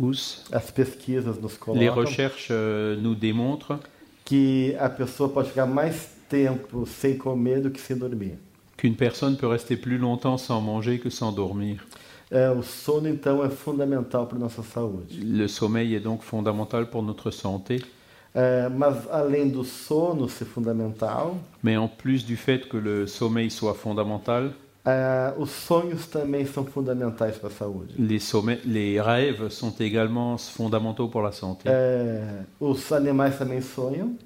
Ous. 0.00 0.42
as 0.50 0.70
pesquisas 0.70 1.38
nos 1.38 1.52
Les 1.52 1.58
colocam 1.58 1.94
recherches 2.04 2.48
euh, 2.50 2.96
nous 3.00 3.14
démontrent 3.14 3.78
que 4.24 4.74
a 4.80 4.88
pessoa 4.88 5.28
pode 5.28 5.48
ficar 5.50 5.66
mais 5.66 6.08
tempo 6.28 6.86
sem 6.86 7.16
comer 7.18 7.60
do 7.60 7.70
que 7.70 7.78
sem 7.78 7.96
dormir. 7.98 8.36
qu'une 8.78 8.96
personne 8.96 9.36
peut 9.36 9.46
rester 9.46 9.76
plus 9.76 9.98
longtemps 9.98 10.38
sans 10.38 10.60
manger 10.60 10.98
que 10.98 11.10
sans 11.10 11.32
dormir. 11.32 11.86
É, 12.30 12.50
o 12.50 12.62
sono, 12.62 13.08
então, 13.08 13.44
é 13.44 13.48
fundamental 13.50 14.26
para 14.26 14.36
a 14.36 14.40
nossa 14.40 14.62
saúde. 14.62 15.20
Le 15.20 15.48
sommeil 15.48 15.94
est 15.94 16.02
donc 16.02 16.22
fondamental 16.22 16.86
pour 16.86 17.02
notre 17.02 17.30
santé. 17.30 17.80
É, 18.34 18.68
mas, 18.68 19.08
além 19.10 19.48
do 19.48 19.64
sono 19.64 20.28
ser 20.28 20.44
fundamental, 20.44 21.36
Mais 21.62 21.78
en 21.78 21.88
plus 21.88 22.22
du 22.24 22.36
fait 22.36 22.68
que 22.68 22.76
le 22.76 23.06
sommeil 23.06 23.50
soit 23.50 23.74
fondamental, 23.74 24.50
é, 24.84 25.32
os 25.38 25.50
sonhos 25.50 26.06
também 26.06 26.44
são 26.46 26.64
fundamentais 26.64 27.38
para 27.38 27.48
a 27.48 27.52
saúde. 27.52 27.94
les, 27.98 29.00
rêves 29.00 29.52
sont 29.54 29.74
également 29.80 30.36
fondamentaux 30.38 31.08
pour 31.08 31.22
la 31.22 31.32
santé. 31.32 31.70
Os 32.60 32.92
animais 32.92 33.36
também 33.38 33.60
sonham, 33.62 34.16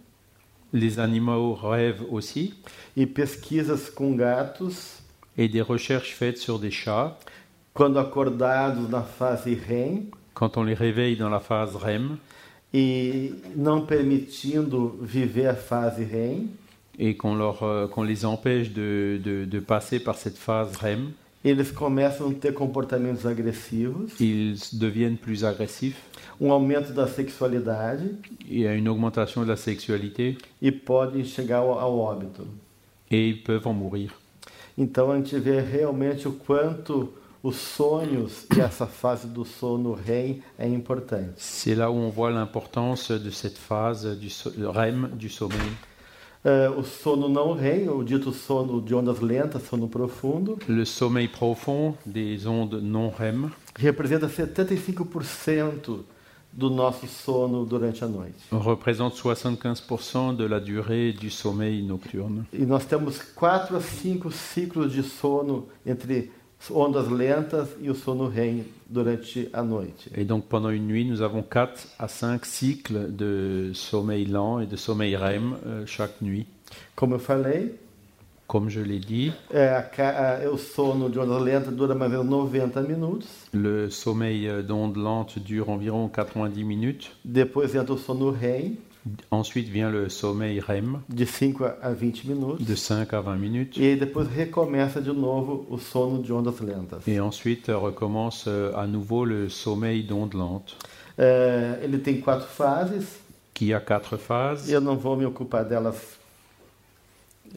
Les 0.73 0.99
animaux 0.99 1.55
rêvent 1.55 2.05
aussi. 2.11 2.55
e 2.97 3.05
pesquisas 3.07 3.89
com 3.91 4.17
gatos 4.17 4.99
Et 5.37 5.45
et 5.45 5.49
des 5.49 5.63
recherches 5.63 6.13
faites 6.15 6.39
sur 6.39 6.59
des 6.59 6.71
chats. 6.73 7.17
Quando 7.81 7.99
acordados 7.99 8.91
na 8.91 9.01
fase 9.01 9.55
REM 9.55 10.11
Quand 10.35 10.59
on 10.59 10.65
les 10.65 10.75
réveille 10.75 11.17
dans 11.17 11.31
la 11.31 11.41
phase 11.41 11.75
REM 11.77 12.19
e 12.75 13.33
não 13.57 13.87
permitindo 13.87 14.99
viver 15.01 15.47
a 15.47 15.55
fase 15.55 16.05
REM, 16.05 16.49
et 16.99 17.15
qu'on 17.17 17.35
leur, 17.35 17.63
euh, 17.63 17.87
qu'on 17.89 18.03
les 18.03 18.27
empêche 18.27 18.71
de, 18.71 19.19
de- 19.25 19.47
de 19.47 19.61
passer 19.61 19.99
par 19.99 20.17
cette 20.17 20.37
phase 20.37 20.77
REM, 20.77 21.13
eles 21.43 21.73
começam 21.73 22.29
a 22.29 22.35
ter 22.35 22.53
comportamentos 22.53 23.25
agressivos, 23.27 24.11
ils 24.21 24.59
deviennent 24.75 25.17
plus 25.17 25.43
agressifs. 25.43 25.97
um 26.39 26.53
aumento 26.53 26.93
da 26.93 27.07
sexualidade 27.07 28.15
Il 28.47 28.61
y 28.61 28.67
a 28.67 28.75
une 28.75 28.89
augmentation 28.91 29.43
de 29.43 29.49
la 29.49 29.57
sexualité 29.57 30.37
e 30.61 30.71
podem 30.71 31.25
chegar 31.25 31.61
ao, 31.61 31.79
ao 31.79 31.97
óbito. 31.99 32.47
et 33.11 33.27
ils 33.31 33.43
peuvent 33.43 33.67
en 33.67 33.73
mourir. 33.73 34.11
Então 34.77 35.11
a 35.11 35.17
gente 35.17 35.39
vê 35.39 35.61
realmente 35.63 36.29
o 36.29 36.33
quanto 36.33 37.15
os 37.43 37.57
sonhos 37.57 38.45
e 38.55 38.61
essa 38.61 38.87
fase 38.87 39.27
do 39.27 39.45
sono 39.45 39.95
REM 39.95 40.43
é 40.59 40.67
importante. 40.69 41.33
C'est 41.39 41.75
là 41.75 41.91
où 41.91 41.95
on 41.97 42.11
voit 42.11 42.31
l'importance 42.31 43.11
de 43.13 43.31
cette 43.31 43.57
phase 43.59 44.17
du 44.19 44.29
so- 44.29 44.53
REM, 44.71 45.09
du 45.15 45.29
sommeil. 45.29 45.73
Ah, 46.45 46.71
o 46.77 46.83
sono 46.83 47.29
não 47.29 47.53
REM, 47.53 47.89
o 47.89 48.03
dito 48.03 48.33
sono 48.33 48.81
de 48.81 48.95
ondas 48.95 49.21
lentas, 49.21 49.63
sono 49.69 49.89
profundo, 49.89 50.59
Le 50.69 50.85
sommeil 50.87 51.29
profond 51.29 51.95
des 52.07 52.47
ondes 52.47 52.83
non 52.83 53.11
REM 53.17 53.51
representa 53.79 54.27
75% 54.29 56.05
do 56.53 56.69
nosso 56.69 57.07
sono 57.07 57.65
durante 57.65 58.03
a 58.03 58.09
noite. 58.09 58.35
représente 58.51 59.15
75% 59.23 60.35
de 60.35 60.45
la 60.49 60.59
durée 60.59 61.13
du 61.13 61.31
sommeil 61.31 61.83
nocturne. 61.85 62.45
E 62.53 62.65
nós 62.67 62.85
temos 62.85 63.21
4 63.35 63.77
a 63.77 63.81
5 63.81 64.31
ciclos 64.33 64.93
de 64.93 65.03
sono 65.03 65.69
entre 65.87 66.31
ondas 66.71 67.09
lentas 67.09 67.69
e 67.81 67.89
o 67.91 67.95
sono 67.95 68.29
REM 68.29 68.65
durante 68.89 69.49
a 69.53 69.63
noite. 69.63 70.11
Et 70.17 70.25
donc 70.25 70.45
pendant 70.49 70.71
une 70.71 70.87
nuit, 70.87 71.05
nous 71.05 71.23
avons 71.23 71.43
4 71.43 71.89
à 71.99 72.09
5 72.09 72.45
cycles 72.45 73.15
de 73.17 73.71
sommeil 73.73 74.27
lent 74.27 74.61
et 74.61 74.67
de 74.67 74.77
sommeil 74.77 75.17
REM 75.17 75.57
euh, 75.67 75.87
chaque 75.87 76.21
nuit. 76.21 76.47
Como 76.97 77.17
eu 77.17 77.19
falei, 77.19 77.73
Comme 78.47 78.69
je 78.69 78.81
l'ai 78.81 78.99
dit, 78.99 79.31
é, 79.55 79.69
a 79.69 79.89
a- 79.99 80.51
o 80.51 80.59
sono 80.59 81.09
de 81.09 81.21
ondas 81.21 81.41
lentas 81.41 81.73
dura 81.73 81.95
mais 81.95 82.13
ou 82.13 82.25
menos 82.25 82.51
90 82.51 82.83
minutos. 82.83 83.29
le 83.53 83.89
sommeil 83.91 84.49
euh, 84.49 84.61
d'ondes 84.61 84.97
lentes 84.97 85.39
dure 85.39 85.69
environ 85.71 86.09
90 86.09 86.65
minutes. 86.65 87.13
Depois 87.25 87.77
entra 87.77 87.95
o 87.95 87.97
sono 87.99 88.31
REM, 88.33 88.77
Ensuite 89.31 89.69
vient 89.69 89.91
le 89.91 90.09
sommeil 90.11 90.61
REM 90.61 91.01
de 91.09 91.25
5 91.25 91.57
a 91.83 91.93
20 91.93 92.25
minutos. 92.27 92.67
de 92.67 92.75
5 92.75 93.15
à 93.15 93.21
20 93.23 93.37
minutes. 93.37 93.77
E 93.79 93.83
aí 93.85 93.97
depois 93.97 94.25
recomeça 94.29 95.01
de 95.01 95.11
novo 95.13 95.67
o 95.71 95.79
sono 95.79 96.23
de 96.23 96.33
ondas 96.33 96.61
lentas. 96.61 97.07
Et 97.09 97.19
ensuite 97.21 97.71
euh, 97.71 97.79
recommence 97.79 98.45
euh, 98.47 98.73
à 98.77 98.87
nouveau 98.87 99.25
le 99.25 99.49
sommeil 99.49 100.03
d'ondes 100.03 100.35
lentes, 100.35 100.77
É, 101.19 101.81
ele 101.83 101.99
tem 101.99 102.21
quatro 102.21 102.47
fases, 102.49 103.19
qui 103.53 103.75
a 103.75 103.81
quatre 103.81 104.17
phases. 104.17 104.71
eu 104.71 104.81
não 104.81 104.97
vou 104.97 105.17
me 105.17 105.27
ocupar 105.27 105.65
delas 105.65 106.19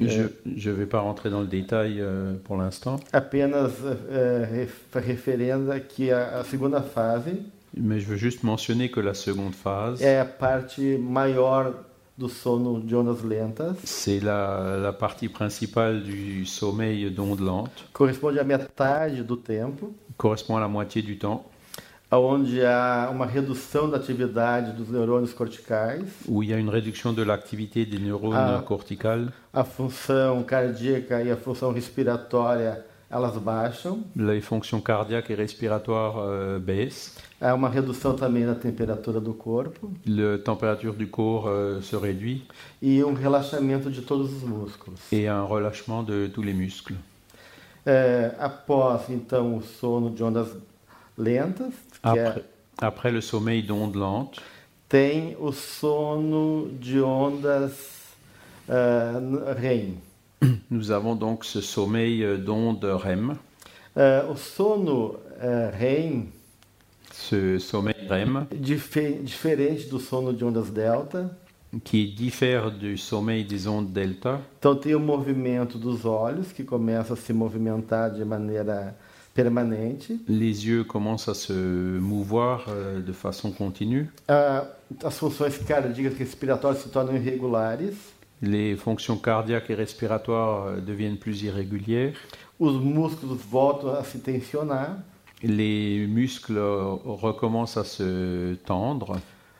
Je 0.01 0.27
ne 0.45 0.71
vais 0.73 0.87
pas 0.87 0.99
rentrer 1.01 1.29
dans 1.29 1.41
le 1.41 1.47
détail 1.47 2.01
euh, 2.01 2.33
pour 2.43 2.57
l'instant, 2.57 2.99
apenas 3.13 3.69
referendo 4.93 5.71
que 5.95 6.09
a, 6.11 6.39
a 6.39 6.43
segunda 6.43 6.81
fase 6.81 7.43
mais 7.75 7.99
je 7.99 8.05
veux 8.05 8.17
juste 8.17 8.43
mentionner 8.43 8.89
que 8.89 8.99
la 8.99 9.13
seconde 9.13 9.53
phase, 9.55 10.01
é 10.03 10.19
a 10.19 10.25
parte 10.25 10.97
maior 10.97 11.73
do 12.17 12.29
sono 12.29 12.79
de 12.79 12.95
ondas 12.95 13.23
lentas, 13.23 13.75
c'est 13.83 14.19
la, 14.19 14.77
la 14.77 14.93
partie 14.93 15.27
principale 15.29 16.03
du 16.03 16.45
sommeil 16.45 17.09
d'ondes 17.09 17.39
lentes, 17.41 17.83
corresponde 17.91 18.37
à 18.37 18.43
metade 18.43 19.23
do 19.23 19.35
tempo, 19.35 19.93
correspond 20.17 20.57
à 20.57 20.59
la 20.59 20.67
moitié 20.67 21.01
du 21.01 21.17
temps, 21.17 21.43
onde 22.11 22.63
há 22.63 23.09
uma 23.11 23.25
redução 23.25 23.89
da 23.89 23.97
atividade 23.97 24.73
dos 24.73 24.89
neurônios 24.89 25.33
corticais, 25.33 26.03
où 26.27 26.43
il 26.43 26.49
y 26.49 26.53
a 26.53 26.57
une 26.59 26.69
réduction 26.69 27.11
de 27.13 27.23
l'activité 27.23 27.83
des 27.87 27.97
neurones 27.97 28.35
Ah. 28.37 28.61
corticales. 28.63 29.29
a 29.51 29.63
função 29.63 30.43
cardíaca 30.43 31.23
e 31.23 31.31
a 31.31 31.35
função 31.35 31.71
respiratória 31.73 32.85
elas 33.13 33.37
baixam, 33.37 34.03
Les 34.15 34.41
fonctions 34.41 34.81
cardiaques 34.81 35.29
et 35.29 35.35
respiratoires 35.35 36.15
euh, 36.17 36.59
baissent, 36.59 37.15
há 37.39 37.53
uma 37.53 37.69
redução 37.69 38.15
também 38.15 38.45
da 38.45 38.55
temperatura 38.55 39.19
do 39.21 39.33
corpo 39.33 39.91
la 40.05 40.39
température 40.39 40.95
du 40.95 41.05
corps 41.07 41.47
euh, 41.47 41.81
se 41.81 41.95
réduit 41.95 42.43
e 42.81 43.03
um 43.03 43.13
relaxamento 43.13 43.91
de 43.91 44.01
todos 44.01 44.33
os 44.33 44.43
músculos. 44.43 44.99
et 45.11 45.27
un 45.27 45.45
relâchement 45.45 46.03
de 46.03 46.29
tous 46.29 46.41
les 46.41 46.53
muscles. 46.53 46.97
É, 47.85 48.33
após 48.39 49.09
então 49.09 49.57
o 49.57 49.61
sono 49.61 50.09
de 50.09 50.23
ondas 50.23 50.47
lentas, 51.17 51.73
é, 52.01 52.27
Après, 52.27 52.43
après 52.77 53.11
le 53.11 53.21
sommeil 53.21 53.61
d'ondes 53.61 53.95
lentes, 53.95 54.41
tem 54.87 55.35
o 55.37 55.51
sono 55.51 56.69
de 56.79 57.01
ondas 57.01 57.73
ah, 58.69 59.19
REM. 59.59 59.97
Nous 60.69 60.91
avons 60.91 61.15
donc 61.15 61.45
ce 61.45 61.61
sommeil 61.61 62.23
euh, 62.23 62.37
d'ondes 62.37 62.83
REM. 62.83 63.35
Ah, 63.95 64.23
o 64.29 64.35
sono 64.35 65.17
ah, 65.41 65.69
REM, 65.69 66.25
Ce 67.11 67.59
sommeil 67.59 67.95
REM 68.09 68.47
dife- 68.59 69.21
diferente 69.23 69.87
do 69.89 69.99
sono 69.99 70.33
de 70.33 70.43
ondas 70.43 70.71
delta, 70.71 71.29
qui 71.83 72.07
diffère 72.13 72.71
du 72.71 72.97
sommeil 72.97 73.43
des 73.45 73.67
ondes 73.67 73.91
delta. 73.91 74.39
então 74.59 74.75
tem 74.75 74.95
o 74.95 74.99
movimento 74.99 75.77
dos 75.77 76.05
olhos 76.05 76.51
que 76.51 76.63
começa 76.63 77.13
a 77.13 77.15
se 77.15 77.31
movimentar 77.33 78.11
de 78.11 78.23
maneira 78.25 78.95
permanente. 79.33 80.19
Les 80.27 80.65
yeux 80.67 80.83
commencent 80.83 81.27
à 81.29 81.33
se 81.35 81.53
mouvoir 81.53 82.65
euh, 82.69 82.99
de 83.01 83.11
façon 83.13 83.51
continue. 83.51 84.07
Ah, 84.27 84.65
as 85.03 85.17
funções 85.17 85.57
cardíacas 85.67 86.17
respiratórias 86.17 86.81
se 86.83 86.89
tornam 86.89 87.15
irregulares. 87.15 87.95
Les 88.41 88.75
fonctions 88.75 89.17
cardiaques 89.17 89.69
et 89.69 89.75
respiratoires 89.75 90.65
euh, 90.65 90.81
deviennent 90.81 91.17
plus 91.17 91.43
irrégulières. 91.43 92.15
Os 92.59 92.73
músculos 92.73 93.37
voltam 93.49 93.95
a 93.95 94.03
se 94.03 94.17
tensionar. 94.17 94.97
Les 95.41 96.07
muscles 96.07 96.57
euh, 96.57 96.95
recommencent 97.05 97.77
à 97.77 97.83
se 97.83 98.55
tendre. 98.65 99.19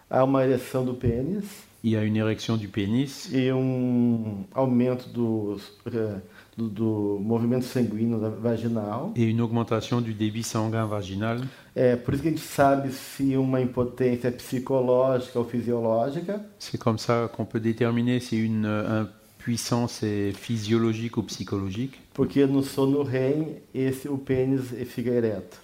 Há 0.10 0.24
uma 0.24 0.44
ereção 0.44 0.86
do 0.86 0.94
pênis 0.94 1.66
Il 1.86 1.92
y 1.92 1.98
a 1.98 2.04
une 2.04 2.16
érection 2.16 2.56
du 2.56 2.70
pénis 2.70 3.30
e 3.34 3.52
um 3.52 4.46
aumento 4.56 5.10
dos, 5.10 5.74
eh, 5.86 6.16
do, 6.58 6.68
do 6.70 7.20
movimento 7.22 7.66
sanguíneo 7.66 8.20
vaginal. 8.42 9.12
et 9.16 9.24
une 9.24 9.42
augmentation 9.42 10.02
du 10.02 10.14
débit 10.14 10.44
sanguin 10.44 10.86
vaginal. 10.86 11.38
É 11.76 11.96
por 11.96 12.14
isso 12.14 12.22
que 12.24 12.30
a 12.30 12.32
gente 12.32 12.44
sabe 12.44 12.92
se 12.92 13.36
uma 13.38 13.60
impotência 13.62 14.28
é 14.28 14.32
psicológica 14.32 15.40
ou 15.40 15.46
fisiológica. 15.46 16.40
C'est 16.60 16.78
comme 16.78 16.98
ça 17.00 17.30
qu'on 17.36 17.46
peut 17.46 17.60
déterminer 17.60 18.20
si 18.20 18.38
une 18.46 18.66
euh, 18.66 19.06
impuissance 19.40 20.04
est 20.04 20.34
physiologique 20.34 21.18
ou 21.18 21.24
psychologique. 21.24 22.00
Porque 22.14 22.46
no 22.46 22.62
sono 22.62 23.02
REM, 23.04 23.46
esse, 23.74 24.08
o 24.08 24.18
pênis 24.18 24.62
fica 24.86 25.10
ereto. 25.12 25.58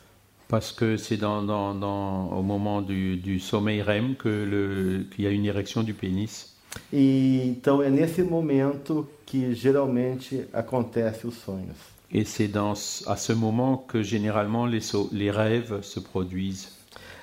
Parce 0.48 0.72
que 0.72 0.98
c'est 0.98 1.18
dans, 1.18 1.44
dans- 1.44 1.76
dans- 1.76 2.30
au 2.36 2.42
moment 2.42 2.82
du, 2.82 3.18
du 3.18 3.40
sommeil 3.40 3.84
REM 3.84 4.16
qu'il 4.16 5.06
y 5.20 5.28
a 5.28 5.30
une 5.30 5.46
érection 5.46 5.84
du 5.84 5.94
pénis. 5.94 6.49
E 6.92 7.42
então 7.48 7.82
é 7.82 7.90
nesse 7.90 8.22
momento 8.24 9.08
que 9.26 9.54
geralmente 9.54 10.46
acontece 10.54 11.26
os 11.28 11.36
sonhos. 11.36 11.78
Et 12.12 12.26
c'est 12.26 12.48
dans 12.48 12.74
ce- 12.76 13.08
à 13.08 13.16
ce 13.16 13.34
moment 13.34 13.78
que 13.78 14.02
généralement 14.02 14.66
les, 14.66 14.82
les 15.12 15.30
rêves 15.32 15.82
se 15.84 16.00
produisent. 16.00 16.70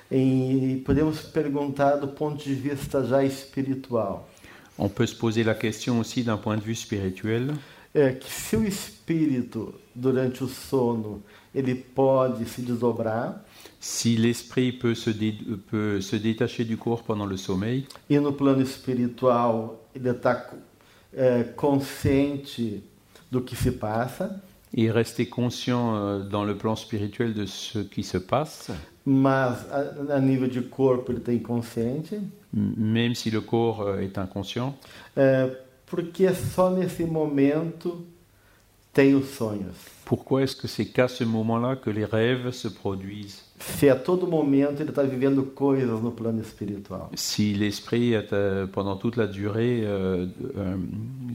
E 0.09 0.81
podemos 0.85 1.19
perguntar 1.19 1.97
do 1.97 2.07
ponto 2.07 2.41
de 2.43 2.53
vista 2.53 3.03
já 3.03 3.23
espiritual, 3.25 4.25
On 4.79 4.87
peut 4.87 5.07
se 5.07 5.15
poser 5.15 5.43
la 5.43 5.55
question 5.55 5.99
aussi 5.99 6.23
d'un 6.23 6.37
point 6.37 6.55
de 6.57 6.63
vue 6.63 6.75
spirituel. 6.75 7.53
é 7.93 8.11
que 8.13 8.29
se 8.31 8.55
o 8.55 8.63
espírito 8.63 9.73
durante 9.95 10.43
o 10.43 10.47
sono 10.47 11.21
ele 11.53 11.73
pode 11.75 12.45
se 12.45 12.61
desdobrar 12.61 13.43
Si 13.89 14.17
l'esprit 14.17 14.73
peut, 14.73 14.95
peut 15.71 16.01
se 16.01 16.17
détacher 16.17 16.65
du 16.65 16.75
corps 16.75 17.03
pendant 17.03 17.25
le 17.25 17.37
sommeil, 17.37 17.87
e 18.09 18.19
no 18.19 18.33
plano 18.33 18.61
espiritual 18.61 19.79
ele 19.95 20.09
está 20.09 20.45
consciente 21.55 22.83
do 23.31 23.39
que 23.39 23.55
se 23.55 23.71
passa, 23.71 24.41
et 24.73 24.91
rester 24.91 25.27
conscient 25.29 25.95
euh, 25.95 26.19
dans 26.19 26.43
le 26.43 26.57
plan 26.57 26.75
spirituel 26.75 27.33
de 27.33 27.45
ce 27.45 27.79
qui 27.79 28.03
se 28.03 28.17
passe, 28.17 28.71
mas 29.05 29.65
a, 29.71 30.15
a 30.15 30.19
nível 30.19 30.49
de 30.49 30.59
corpo 30.59 31.13
ele 31.13 31.19
está 31.19 31.31
inconsciente, 31.31 32.13
même 32.53 33.15
si 33.15 33.31
le 33.31 33.39
corps 33.39 33.83
euh, 33.83 34.01
est 34.01 34.17
inconscient, 34.17 34.75
porque 35.85 36.27
só 36.33 36.69
nesse 36.71 37.05
momento 37.05 38.05
tem 38.93 39.15
os 39.15 39.29
sonhos. 39.29 39.77
Pourquoi 40.03 40.43
est-ce 40.43 40.57
que 40.57 40.67
c'est 40.67 40.87
qu'à 40.87 41.07
ce 41.07 41.23
moment-là 41.23 41.77
que 41.77 41.89
les 41.89 42.03
rêves 42.03 42.51
se 42.51 42.67
produisent? 42.67 43.46
Se 43.59 43.89
a 43.89 43.95
todo 43.95 44.27
momento 44.27 44.81
ele 44.81 44.89
está 44.89 45.03
vivendo 45.03 45.43
coisas 45.43 46.01
no 46.01 46.11
plano 46.11 46.41
espiritual. 46.41 47.09
Si 47.15 47.53
l'esprit 47.53 48.13
est 48.13 48.31
euh, 48.33 48.67
pendant 48.67 48.95
toute 48.95 49.17
la 49.17 49.27
durée, 49.27 49.81
euh, 49.83 50.27
euh, 50.55 50.77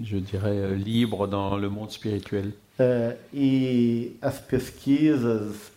je 0.04 0.18
dirais, 0.18 0.76
libre 0.76 1.26
dans 1.26 1.56
le 1.56 1.68
monde 1.68 1.90
spirituel. 1.90 2.52
É, 2.78 3.16
e 3.34 4.16
as 4.22 4.38
pesquisas 4.40 5.70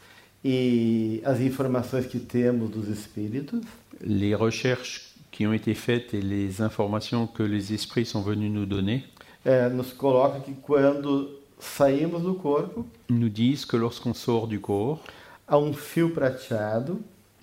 e 0.44 1.22
as 1.26 1.42
informações 1.42 2.06
que 2.06 2.20
temos 2.20 2.70
dos 2.70 2.88
espíritos 2.88 3.62
Les 4.02 4.34
recherches 4.34 5.14
qui 5.30 5.46
ont 5.46 5.52
été 5.52 5.74
faites 5.74 6.14
et 6.14 6.22
les 6.22 6.62
informations 6.62 7.28
que 7.28 7.44
les 7.44 7.74
esprits 7.74 8.06
sont 8.06 8.22
venus 8.22 8.50
nous 8.50 8.66
donner 8.66 9.04
é, 9.46 9.70
nos 9.70 9.94
colocam 9.94 10.42
que 10.42 10.54
quando 10.54 11.30
saímos 11.60 12.24
do 12.24 12.34
corpo, 12.34 12.86
nous 13.10 13.30
disent 13.30 13.66
que 13.66 13.78
lorsqu'on 13.78 14.14
sort 14.14 14.48
du 14.48 14.60
corps, 14.60 15.00
há 15.48 15.58
um 15.58 15.74
fio 15.74 16.10
prateado 16.10 17.00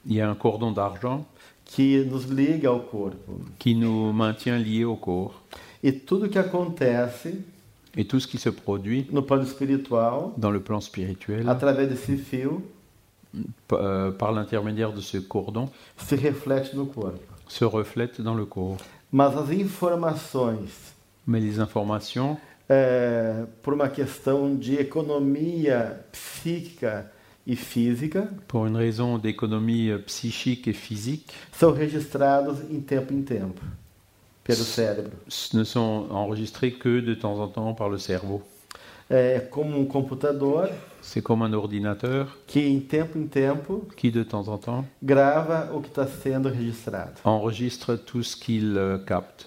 y 0.07 0.21
a 0.21 0.29
un 0.31 0.35
cordon 0.35 0.73
d'argent 0.73 1.25
que 1.65 2.05
nos 2.05 2.25
liga 2.27 2.69
ao 2.69 2.81
corpo. 2.81 3.41
qui 3.59 3.75
nous 3.75 4.12
maintient 4.12 4.59
liés 4.59 4.85
au 4.85 4.97
corps. 4.97 5.35
E 5.83 5.91
tudo 5.93 6.29
que 6.29 6.38
acontece 6.38 7.35
Et 7.97 8.05
tout 8.07 8.19
ce 8.21 8.27
qui 8.27 8.38
se 8.38 8.49
produit 8.51 9.07
no 9.12 9.23
plano 9.23 9.43
espiritual, 9.45 10.31
dans 10.38 10.51
le 10.51 10.61
plan 10.61 10.81
spirituel, 10.81 11.47
através 11.49 11.87
desse 11.87 12.17
fio, 12.17 12.62
p- 13.69 13.77
euh, 13.77 14.11
par 14.12 14.33
l'intermédiaire 14.33 14.93
de 14.93 15.01
ce 15.03 15.19
cordon, 15.19 15.69
se 15.99 16.15
reflete 16.15 16.73
no 16.75 16.87
corpo. 16.87 17.21
se 17.49 17.65
reflète 17.67 18.21
dans 18.23 18.35
le 18.35 18.47
corps. 18.47 18.79
Mas 19.12 19.37
as 19.37 19.51
informações, 19.51 20.95
Mais 21.27 21.38
les 21.41 21.59
informations, 21.61 22.38
é, 22.69 23.45
por 23.62 23.75
uma 23.75 23.88
questão 23.91 24.57
de 24.57 24.77
economia 24.77 26.01
psíquica 26.11 27.11
e 27.46 27.57
física, 27.57 28.28
pour 28.46 28.66
une 28.66 28.76
raison 28.76 29.18
d'économie 29.18 29.90
euh, 29.90 29.98
psychique 29.98 30.68
et 30.68 30.72
physique, 30.72 31.33
são 31.52 31.72
registrados 31.72 32.59
em 32.70 32.81
tempo 32.81 33.12
em 33.12 33.22
tempo 33.22 33.61
pelo 34.44 34.64
cérebro. 34.64 35.12
ne 35.55 35.64
sont 35.64 36.07
enregistrés 36.11 36.72
que 36.72 37.00
de 37.00 37.14
temps 37.14 37.38
en 37.38 37.48
temps 37.48 37.74
par 37.74 37.88
le 37.88 37.98
cerveau. 37.98 38.42
É 39.11 39.40
como 39.40 39.78
um 39.78 39.85
computador 39.85 40.68
C'est 41.02 41.20
comme 41.20 41.42
un 41.42 41.52
ordinateur 41.52 42.38
que, 42.46 42.61
em 42.61 42.81
tempo 42.81 43.18
em 43.18 43.26
tempo, 43.26 43.87
qui, 43.96 44.11
de 44.11 44.22
temps 44.22 44.48
en 44.48 44.57
temps, 44.57 44.85
grava 45.02 45.68
o 45.74 45.81
que 45.83 45.88
está 45.88 46.07
sendo 46.07 46.48
registrado. 46.48 47.20
enregistre 47.24 47.96
tout 47.96 48.22
ce 48.22 48.37
qu'il 48.37 48.78
euh, 48.78 48.98
capte. 48.98 49.46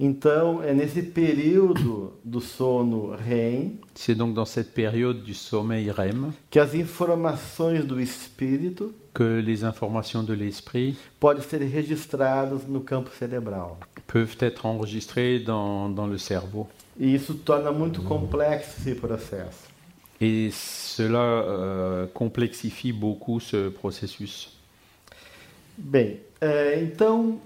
Então, 0.00 0.62
é 0.62 0.72
nesse 0.72 1.02
período 1.02 2.12
do 2.24 2.40
sono 2.40 3.16
REM 3.16 3.80
C'est 3.96 4.14
donc 4.14 4.32
dans 4.32 4.44
cette 4.44 4.72
période 4.72 5.24
du 5.24 5.34
sommeil 5.34 5.90
REM 5.90 6.32
que 6.50 6.60
as 6.60 6.72
informações 6.72 7.84
do 7.84 8.00
espírito 8.00 8.94
que 9.12 9.40
les 9.40 9.64
informations 9.64 10.22
de 10.22 10.34
l'esprit 10.34 10.96
podem 11.18 11.42
ser 11.42 11.58
registradas 11.64 12.64
no 12.68 12.80
campo 12.80 13.10
cerebral. 13.10 13.76
peuvent 14.06 14.36
être 14.38 14.66
enregistrées 14.66 15.40
dans, 15.40 15.88
dans 15.88 16.06
le 16.06 16.16
cerveau. 16.16 16.68
E 16.96 17.14
isso 17.14 17.34
torna 17.34 17.72
muito 17.72 18.00
complexo 18.02 18.78
esse 18.78 18.94
processo. 18.94 19.68
Et 20.20 20.50
cela 20.52 21.18
euh, 21.18 22.06
complexifie 22.14 22.92
beaucoup 22.92 23.40
ce 23.40 23.70
processus. 23.70 24.56
Bem, 25.76 26.20
é, 26.40 26.80
então, 26.82 27.40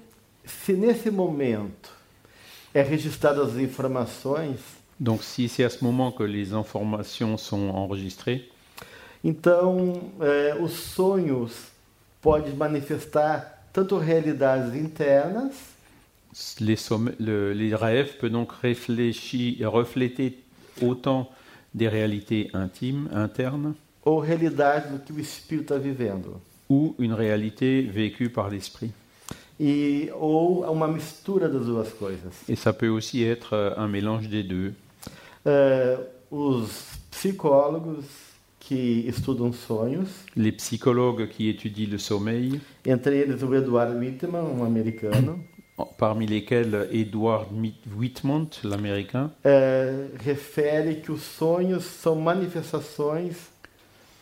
se 0.45 0.73
nesse 0.75 1.11
momento 1.11 2.02
é 2.75 2.83
registradas 2.83 3.51
as 3.55 3.59
informações, 3.59 4.57
Donc 5.01 5.25
si 5.25 5.49
c'est 5.49 5.65
à 5.65 5.71
ce 5.71 5.83
moment 5.83 6.13
que 6.13 6.23
les 6.23 6.53
informations 6.53 7.37
sont 7.37 7.71
enregistrées, 7.71 8.49
então 9.25 10.01
é, 10.21 10.55
os 10.61 10.73
sonhos 10.73 11.51
podem 12.21 12.55
manifestar 12.55 13.65
tanto 13.73 13.97
realidades 13.99 14.75
internas 14.75 15.53
les, 16.61 16.77
somm- 16.81 17.15
le- 17.19 17.53
les 17.53 17.75
rêves 17.75 18.17
peuvent 18.19 18.31
donc 18.31 18.53
réfléchir, 18.63 19.71
refléter 19.71 20.39
autant 20.81 21.29
des 21.75 21.89
réalités 21.89 22.51
intimes, 22.55 23.09
internes, 23.13 23.75
ou 24.05 24.19
realidades 24.19 24.91
do 24.91 24.99
que 24.99 25.13
o 25.13 25.21
espírito 25.21 25.75
está 25.75 25.79
vivendo. 25.79 26.41
ou 26.69 26.95
une 26.99 27.13
réalité 27.13 27.83
vécue 27.83 28.31
par 28.31 28.49
l'esprit. 28.49 28.91
E, 29.65 30.11
ou 30.19 30.65
uma 30.65 30.89
mistura 30.89 31.49
das 31.49 31.67
duas 31.67 31.93
coisas. 31.93 32.35
Et 32.49 32.57
ça 32.57 32.73
peut 32.73 32.89
aussi 32.89 33.23
être 33.23 33.53
euh, 33.53 33.71
un 33.77 33.87
mélange 33.87 34.29
des 34.29 34.43
deux. 34.43 34.75
É, 35.47 35.99
os 36.33 36.99
psicólogos 37.13 38.05
que 38.59 39.07
estudam 39.07 39.53
sonhos, 39.53 40.09
Les 40.37 40.51
psychologues 40.51 41.29
qui 41.29 41.49
étudient 41.49 41.87
le 41.89 41.99
sommeil, 41.99 42.61
entre 42.89 43.13
eles 43.13 43.41
o 43.45 43.55
Eduardo 43.55 43.97
Wittmann, 43.97 44.43
um 44.43 44.65
americano, 44.65 45.39
parmi 45.97 46.27
lesquels 46.27 46.89
Edward 46.91 47.47
Whitmont, 47.97 48.51
l'américain, 48.65 49.31
é, 49.45 50.09
refere 50.25 50.97
que 50.97 51.13
os 51.13 51.23
sonhos 51.23 51.85
são 51.85 52.17
manifestações 52.17 53.52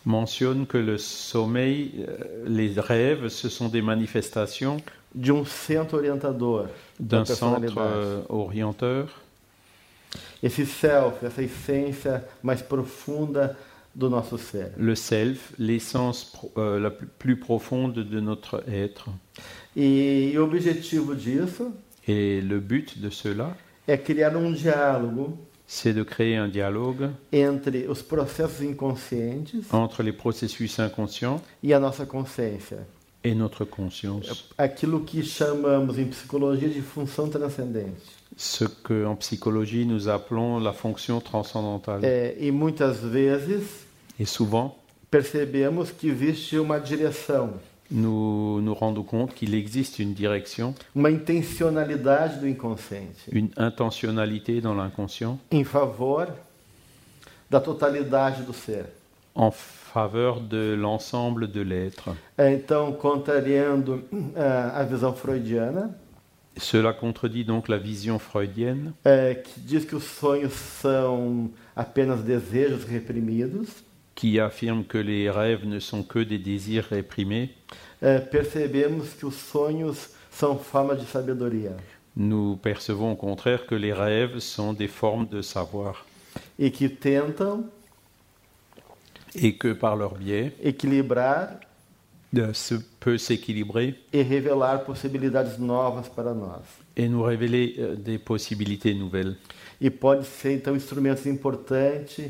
mentionne 0.05 0.67
que 0.67 0.79
le 0.79 0.99
sommeil, 0.99 2.07
euh, 2.09 2.45
les 2.47 2.73
rêves, 2.79 3.29
ce 3.29 3.49
sont 3.49 3.69
des 3.69 3.83
manifestations 3.83 4.79
de 5.15 5.33
um 5.33 5.45
centro 5.45 5.99
orientador 5.99 6.67
d'un 6.99 7.25
centre 7.25 7.75
euh, 7.79 8.23
orienteur. 8.29 9.09
Esse 10.43 10.65
self, 10.65 11.23
essa 11.23 11.43
essência 11.43 12.25
mais 12.43 12.63
profunda 12.63 13.57
do 13.95 14.09
nosso 14.09 14.39
ser. 14.39 14.73
Le 14.77 14.95
self, 14.95 15.53
l'essence 15.59 16.33
euh, 16.57 16.79
la 16.79 16.91
plus- 16.91 17.37
profonde 17.39 17.95
de 17.95 18.21
notre 18.21 18.63
être. 18.69 19.09
E, 19.77 20.33
o 20.39 20.45
objetivo 20.45 21.15
disso 21.15 21.73
Et 22.09 22.41
le 22.41 22.59
but 22.61 22.99
de 22.99 23.11
cela, 23.11 23.57
é 23.87 23.97
criar 23.97 24.37
um 24.37 24.53
diálogo 24.53 25.39
c'est 25.73 25.93
de 25.93 26.03
créer 26.03 26.35
un 26.35 26.49
dialogue 26.49 27.11
entre 27.33 27.87
os 27.89 28.03
processos 28.03 28.61
inconscientes 28.61 29.55
entre 29.71 30.03
les 30.03 30.13
processus 30.13 30.81
inconscients 30.81 31.41
e 31.63 31.73
a 31.73 31.79
nossa 31.79 32.05
consciência. 32.05 32.79
et 33.23 33.37
notre 33.37 33.65
conscience. 33.65 34.51
Aquilo 34.59 35.05
que 35.05 35.23
chamamos 35.23 35.97
em 35.97 36.07
psicologia 36.07 36.69
de 36.69 36.81
função 36.83 37.29
transcendente. 37.29 38.03
Ce 38.37 38.65
que 38.65 39.05
en 39.05 39.15
psychologie 39.15 39.85
nous 39.85 40.09
appelons 40.09 40.59
la 40.59 40.73
fonction 40.73 41.21
transcendantale. 41.21 42.05
É, 42.05 42.37
e 42.41 42.51
muitas 42.51 42.99
vezes 42.99 43.87
Et 44.19 44.27
souvent, 44.27 44.77
percebemos 45.09 45.93
que 45.93 46.09
existe 46.09 46.59
uma 46.59 46.81
direção, 46.81 47.55
nous 47.91 48.61
nous 48.61 48.75
rendons 48.75 49.03
compte 49.03 49.35
qu'il 49.35 49.55
existe 49.55 49.99
une 49.99 50.13
direction, 50.15 50.75
uma 50.95 51.11
intencionalidade 51.11 52.41
do 52.41 52.47
inconsciente 52.47 53.17
une 53.33 53.51
intentionnalité 53.57 54.61
dans 54.61 54.75
l'inconscient 54.75 55.39
em 55.51 55.65
favor 55.65 56.27
da 57.51 57.61
totalidade 57.61 58.45
do 58.45 58.53
ser. 58.53 58.85
en 59.35 59.51
faveur 59.51 60.41
de 60.41 60.75
l'ensemble 60.79 61.49
de 61.51 61.61
l'être. 61.63 62.11
É, 62.39 62.53
Então, 62.53 62.93
contrariando 62.93 64.05
ah, 64.37 64.81
a 64.81 64.85
visão 64.85 65.13
freudiana, 65.15 65.91
Cela 66.57 66.93
contredit 66.93 67.45
donc 67.45 67.69
la 67.69 67.79
vision 67.79 68.19
freudienne 68.19 68.93
é, 69.05 69.35
que 69.35 69.61
diz 69.61 69.85
que 69.85 69.95
os 69.95 70.03
sonhos 70.05 70.53
são 70.53 71.49
apenas 71.75 72.23
desejos 72.23 72.85
reprimidos, 72.85 73.69
qui 74.21 74.39
affirme 74.39 74.85
que 74.85 74.99
les 74.99 75.31
rêves 75.31 75.65
ne 75.67 75.81
sont 75.81 76.03
que 76.03 76.19
des 76.19 76.37
désirs 76.39 76.85
réprimés. 76.91 77.49
é, 78.03 78.19
percebemos 78.19 79.15
que 79.15 79.25
os 79.25 79.35
sonhos 79.35 80.11
são 80.31 80.59
forma 80.59 80.95
de 80.95 81.07
sabedoria 81.07 81.75
Nous 82.15 82.59
percevons 82.59 83.13
au 83.13 83.17
contraire 83.17 83.65
que 83.67 83.75
les 83.75 83.95
rêves 83.95 84.41
sont 84.41 84.75
des 84.75 84.89
formes 84.89 85.27
de 85.27 85.41
savoir 85.41 86.05
e 86.59 86.71
que 86.71 86.87
tentam 86.89 87.65
et 89.35 89.55
que 89.55 89.73
par 89.73 89.97
leur 89.97 90.15
biais 90.17 90.53
equilibrar 90.63 91.59
se 92.53 92.75
peut 93.01 93.17
s'équilibrer 93.17 93.95
e 94.13 94.23
revelar 94.23 94.85
possibilidades 94.85 95.59
novas 95.59 96.09
para 96.11 96.35
nós. 96.35 96.61
et 96.95 97.09
nous 97.09 97.23
révéler 97.23 97.77
euh, 97.79 97.97
des 97.97 98.19
possibilités 98.19 98.93
nouvelles. 98.95 99.37
E 99.81 99.89
pode 99.89 100.27
ser, 100.27 100.53
então, 100.53 100.77
instrumentos 100.77 101.27
importantes 101.27 102.21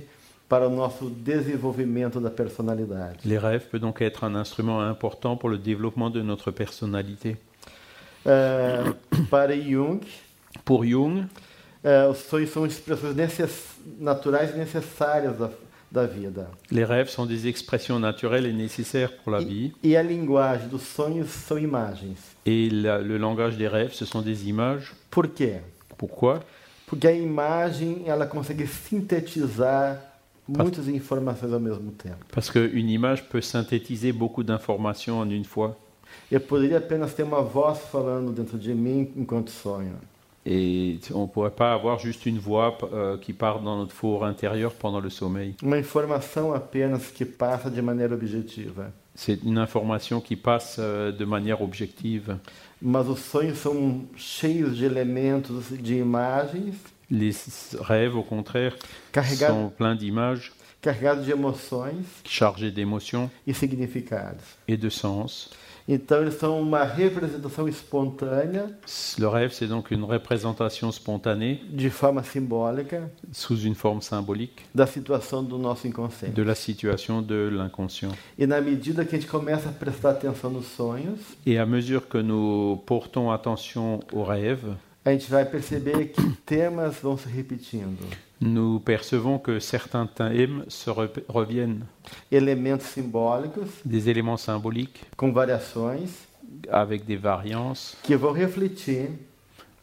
para 0.51 0.67
o 0.67 0.71
nosso 0.71 1.09
desenvolvimento 1.09 2.21
da 2.21 2.29
personalidade. 2.31 3.19
Les 3.25 3.39
rêves 3.39 3.65
peuvent 3.71 3.81
donc 3.81 4.03
être 4.03 4.25
un 4.25 4.35
instrument 4.35 4.81
important 4.81 5.37
pour 5.37 5.49
le 5.49 5.57
développement 5.57 6.11
de 6.11 6.21
notre 6.23 6.51
personnalité. 6.51 7.37
É, 8.27 8.93
para 9.31 9.55
Jung, 9.57 10.01
Pour 10.65 10.85
Jung, 10.85 11.25
é, 11.85 12.07
os 12.09 12.19
sonhos 12.19 12.51
são 12.51 12.67
expressões 12.67 13.15
necess- 13.15 13.79
naturais 13.99 14.51
e 14.55 14.59
necessárias 14.59 15.39
da, 15.39 15.51
da 15.91 16.05
vida. 16.07 16.49
les 16.71 16.85
rêves 16.85 17.11
sont 17.13 17.27
des 17.27 17.47
expressions 17.47 17.99
naturelles 18.01 18.47
et 18.47 18.53
nécessaires 18.53 19.13
pour 19.23 19.33
la 19.33 19.39
vie. 19.41 19.73
E, 19.83 19.91
e 19.91 19.97
a 19.97 20.03
linguagem 20.03 20.69
dos 20.69 20.83
sonhos 20.83 21.31
são 21.31 21.59
imagens. 21.59 22.19
Et 22.45 22.69
la- 22.71 22.99
le 22.99 23.17
langage 23.19 23.57
des 23.57 23.69
rêves, 23.69 23.95
ce 23.95 24.05
sont 24.05 24.21
des 24.23 24.49
images. 24.49 24.93
Por 25.11 25.29
quê? 25.29 25.61
Pourquoi 25.97 26.41
Porque 26.87 27.07
a 27.07 27.13
imagem 27.13 28.03
ela 28.07 28.27
consegue 28.27 28.67
sintetizar 28.67 30.10
muitas 30.59 30.89
informações 30.89 31.53
ao 31.53 31.61
mesmo 31.61 31.93
tempo. 31.93 32.25
Parce 32.33 32.51
qu'une 32.51 32.91
image 32.91 33.29
peut 33.29 33.41
synthétiser 33.41 34.13
beaucoup 34.13 34.43
d'informations 34.43 35.19
en 35.21 35.31
une 35.31 35.45
fois. 35.45 35.77
Eu 36.31 36.41
poderia 36.41 36.79
apenas 36.79 37.13
ter 37.15 37.23
uma 37.23 37.43
voz 37.43 37.79
falando 37.91 38.33
dentro 38.33 38.59
de 38.59 38.75
mim 38.75 39.09
enquanto 39.17 39.51
sonho. 39.51 39.95
Et 40.45 40.99
on 41.13 41.23
ne 41.23 41.27
pourrait 41.27 41.51
pas 41.51 41.75
avoir 41.75 41.99
juste 41.99 42.25
une 42.25 42.39
voix 42.39 42.79
euh, 42.93 43.19
qui 43.19 43.33
part 43.33 43.61
dans 43.61 43.77
notre 43.77 43.93
four 43.93 44.25
intérieur 44.25 44.73
pendant 44.73 45.01
le 45.01 45.11
sommeil. 45.11 45.55
Uma 45.63 45.79
informação 45.79 46.55
apenas 46.55 47.11
que 47.11 47.25
passa 47.25 47.71
de 47.71 47.83
maneira 47.83 48.15
objetiva. 48.15 48.91
C'est 49.15 49.43
une 49.45 49.59
information 49.59 50.21
qui 50.21 50.37
passe 50.37 50.77
euh, 50.79 51.13
de 51.13 51.25
manière 51.27 51.61
objective. 51.61 52.37
Mas 52.81 53.07
os 53.09 53.19
sonhos 53.19 53.59
são 53.59 54.07
cheios 54.17 54.75
de 54.75 54.87
elementos, 54.87 55.69
de 55.71 55.97
imagens, 55.97 56.77
Les 57.11 57.33
rêves, 57.81 58.17
au 58.17 58.23
contraire, 58.23 58.77
sont 59.37 59.71
pleins 59.77 59.97
d'images, 59.97 60.53
chargés 62.25 62.71
d'émotions 62.71 63.31
e 63.47 63.53
et 64.69 64.77
de 64.77 64.89
sens. 64.89 65.51
Então, 65.89 66.23
eles 66.23 66.35
são 66.35 66.61
uma 66.61 66.85
representação 66.85 67.67
espontânea, 67.67 68.71
Le 69.19 69.27
rêve, 69.27 69.53
c'est 69.53 69.67
donc 69.67 69.91
une 69.91 70.05
représentation 70.05 70.93
spontanée, 70.93 71.61
de 71.69 71.91
forma 71.91 72.23
simbólica, 72.23 73.11
sous 73.33 73.65
une 73.65 73.75
forme 73.75 74.01
symbolique, 74.01 74.63
da 74.73 74.87
situação 74.87 75.43
do 75.43 75.59
nosso 75.59 75.89
inconsciente. 75.89 76.33
de 76.33 76.43
la 76.43 76.55
situation 76.55 77.21
de 77.23 77.49
l'inconscient. 77.51 78.13
E 78.39 78.47
na 78.47 78.61
medida 78.61 79.05
que 79.05 79.17
a 79.17 79.19
gente 79.19 79.29
começa 79.29 79.69
a 79.71 79.73
prestar 79.73 80.11
atenção 80.11 80.51
nos 80.51 80.67
sonhos, 80.67 81.19
Et 81.45 81.59
à 81.59 81.67
mesure 81.67 82.07
que 82.09 82.19
nous 82.23 82.81
portons 82.87 83.33
attention 83.33 83.99
aux 84.13 84.23
rêves, 84.23 84.69
a 85.11 85.13
gente 85.13 85.31
vai 85.31 85.45
perceber 85.45 86.07
que 86.07 86.23
temas 86.47 86.97
vão 87.03 87.17
se 87.17 87.29
repetindo, 87.29 87.99
nous 88.41 88.81
percevons 88.81 89.39
que 89.39 89.61
certains 89.61 90.07
thèmes 90.07 90.65
se 90.69 90.89
reviennent, 91.29 91.85
elementos 92.31 92.87
simbólicos 92.87 93.69
des 93.85 94.09
éléments 94.09 94.39
symboliques 94.39 95.03
com 95.17 95.33
variações 95.33 96.09
avec 96.71 97.05
des 97.05 97.17
variances 97.17 97.97
que 98.03 98.15
vão 98.17 98.33
refletir 98.33 99.11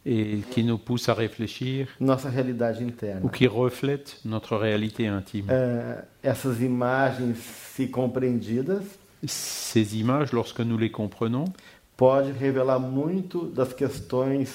et 0.04 0.42
qui 0.50 0.64
nous 0.64 0.78
poussent 0.78 1.08
à 1.08 1.14
réfléchir 1.14 1.88
nossa 2.00 2.30
realidade 2.30 2.82
ou 2.82 2.88
interna. 2.88 3.28
qui 3.30 3.46
reflètent 3.46 4.18
notre 4.24 4.56
réalité 4.56 5.06
intime. 5.06 5.46
É, 5.50 6.04
essas 6.22 6.60
imagens, 6.60 7.36
se 7.76 7.86
compreendidas, 7.88 8.84
Ces 9.26 9.96
images, 9.98 10.32
lorsque 10.32 10.60
nous 10.60 10.78
les 10.78 10.90
comprenons, 10.90 11.46
pode 11.96 12.32
revelar 12.38 12.78
muito 12.78 13.46
das 13.46 13.72
questões 13.72 14.46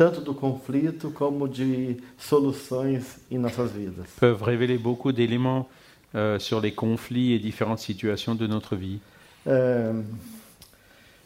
tanto 0.00 0.22
do 0.22 0.32
conflito 0.32 1.10
como 1.10 1.46
de 1.46 1.98
soluções 2.16 3.18
em 3.30 3.36
nossas 3.36 3.70
vidas. 3.70 4.06
peuvent 4.18 4.42
révéler 4.42 4.78
beaucoup 4.78 5.12
d'éléments 5.12 5.68
euh, 6.14 6.38
sur 6.38 6.58
les 6.58 6.72
conflits 6.72 7.34
et 7.34 7.38
différentes 7.38 7.80
situations 7.80 8.34
de 8.34 8.46
notre 8.46 8.76
vie. 8.76 8.98
É, 9.46 9.92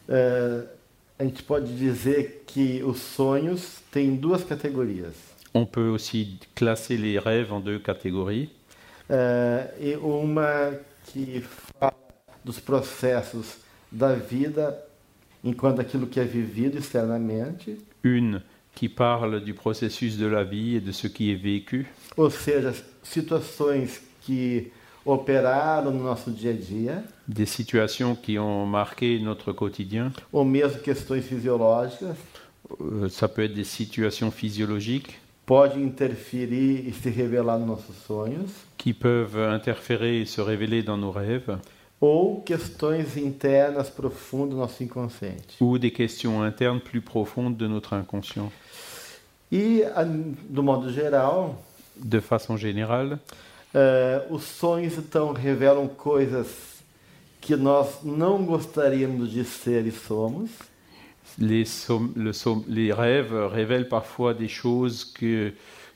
é, 0.09 0.65
a 1.21 1.25
gente 1.25 1.45
pode 1.45 1.73
dizer 1.77 2.43
que 2.49 2.83
os 2.83 2.99
sonhos 2.99 3.81
têm 3.93 4.17
duas 4.17 4.43
categorias. 4.43 5.15
On 5.55 5.65
peut 5.65 5.91
aussi 5.91 6.41
classer 6.57 6.97
les 6.97 7.21
rêves 7.21 7.53
en 7.53 7.61
deux 7.61 7.79
catégories. 7.79 8.49
É, 9.09 9.73
e 9.81 9.95
uma 9.95 10.73
que 11.13 11.45
fala 11.79 11.95
dos 12.45 12.59
processos 12.59 13.59
da 13.93 14.15
vida 14.15 14.77
enquanto 15.45 15.81
aquilo 15.81 16.09
que 16.09 16.19
é 16.19 16.25
vivido 16.25 16.77
externamente, 16.77 17.79
Une 18.05 18.43
qui 18.75 18.89
parle 18.89 19.43
du 19.43 19.55
processus 19.55 20.17
de 20.19 20.27
la 20.27 20.45
vie 20.45 20.77
et 20.77 20.81
de 20.81 20.93
ce 20.93 21.07
qui 21.07 21.31
est 21.31 21.37
vécu, 21.37 21.87
ou 22.17 22.29
seja, 22.31 22.73
situações 23.03 24.01
que 24.27 24.71
operaram 25.05 25.91
no 25.91 26.03
nosso 26.03 26.31
dia 26.31 26.51
a 26.51 26.55
dia, 26.55 27.05
des 27.29 27.47
situations 27.47 28.15
qui 28.17 28.39
ont 28.39 28.67
marqué 28.67 29.19
notre 29.21 29.53
quotidien. 29.53 30.13
ou 30.33 30.45
mesmo 30.45 30.79
questões 30.81 31.23
fisiológicas, 31.23 32.17
Euh, 32.81 33.09
ça 33.11 33.29
peut 33.29 33.45
être 33.45 33.53
des 33.55 33.65
situations 33.65 34.31
physiologiques 34.31 35.21
pode 35.45 35.77
interferir 35.77 36.89
e 36.89 36.93
se 36.93 37.11
revelar 37.11 37.59
nos 37.59 37.67
nossos 37.67 37.95
sonhos, 38.07 38.51
qui 38.79 38.95
peuvent 38.95 39.39
interférer 39.39 40.23
et 40.23 40.25
se 40.27 40.41
révéler 40.41 40.83
dans 40.83 40.97
nos 40.97 41.11
rêves, 41.11 41.59
ou 42.01 42.43
questões 42.45 43.05
internas 43.19 43.91
profundas 43.91 44.51
do 44.51 44.57
nosso 44.57 44.83
inconsciente. 44.83 45.57
ou 45.61 45.79
des 45.79 45.91
questions 45.91 46.43
internes 46.43 46.81
plus 46.81 47.03
profondes 47.03 47.57
de 47.59 47.67
notre 47.67 47.93
inconscient. 47.93 48.51
E, 49.53 49.85
do 50.49 50.63
modo 50.63 50.91
geral, 50.93 51.63
De 51.97 52.21
façon 52.21 52.57
générale, 52.57 53.19
eh, 53.73 54.27
os 54.29 54.43
sonhos 54.43 54.99
então 54.99 55.33
revelam 55.33 55.87
coisas 55.87 56.49
que 57.41 57.55
nós 57.55 58.03
não 58.03 58.45
gostaríamos 58.45 59.31
de 59.31 59.45
ser 59.45 59.87
e 59.87 59.93
somos, 59.93 60.51
les, 61.39 61.69
som- 61.69 62.11
le 62.17 62.33
som- 62.33 62.65
les 62.67 62.93
rêves 62.93 63.33
révèlent 63.53 63.89
parfois 63.89 64.35
des 64.35 64.49
choses 64.49 65.05
que, 65.05 65.53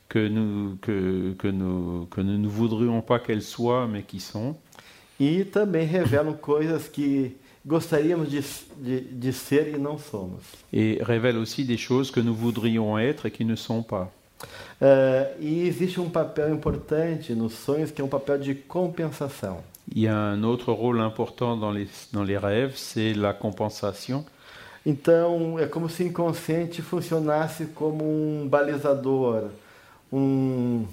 que, 0.07 0.29
nous, 0.29 0.77
que, 0.81 1.35
que, 1.37 1.47
nous, 1.51 2.07
que 2.09 2.21
nous 2.21 2.37
ne 2.37 2.47
voudrions 2.47 3.01
pas 3.01 3.19
qu'elles 3.19 3.41
soient, 3.43 3.87
mais 3.87 4.03
qui 4.03 4.19
sont. 4.21 4.55
e 5.19 5.43
também 5.43 5.85
revelam 5.85 6.33
coisas 6.33 6.87
que 6.87 7.35
gostaríamos 7.65 8.29
de, 8.29 8.41
de, 8.77 9.01
de 9.01 9.33
ser 9.33 9.75
e 9.75 9.77
não 9.77 9.97
somos. 9.97 10.41
Et 10.71 10.99
révèlent 11.01 11.37
aussi 11.37 11.65
des 11.65 11.77
choses 11.77 12.11
que 12.11 12.19
nous 12.19 12.33
voudrions 12.33 12.97
être 12.97 13.25
et 13.25 13.31
qui 13.31 13.45
ne 13.45 13.55
sont 13.55 13.83
pas. 13.83 14.11
Eh, 14.81 15.35
e 15.39 15.67
existe 15.67 15.99
um 15.99 16.09
papel 16.09 16.53
importante 16.53 17.33
nos 17.33 17.53
sonhos 17.53 17.91
que 17.91 18.01
é 18.01 18.03
um 18.03 18.07
papel 18.07 18.39
de 18.39 18.55
compensação. 18.55 19.57
Il 19.93 20.03
y 20.03 20.07
a 20.07 20.15
un 20.15 20.43
autre 20.43 20.71
rôle 20.71 21.01
important 21.01 21.57
dans 21.57 21.71
les, 21.71 21.87
dans 22.13 22.23
les 22.23 22.37
rêves, 22.37 22.75
c'est 22.75 23.13
la 23.13 23.33
compensation. 23.33 24.23
Então, 24.85 25.59
é 25.59 25.65
como 25.65 25.89
se 25.89 26.03
o 26.03 26.07
inconsciente 26.07 26.81
funcionasse 26.81 27.65
como 27.75 28.03
um 28.05 28.47
balizador, 28.47 29.49
um, 30.11 30.85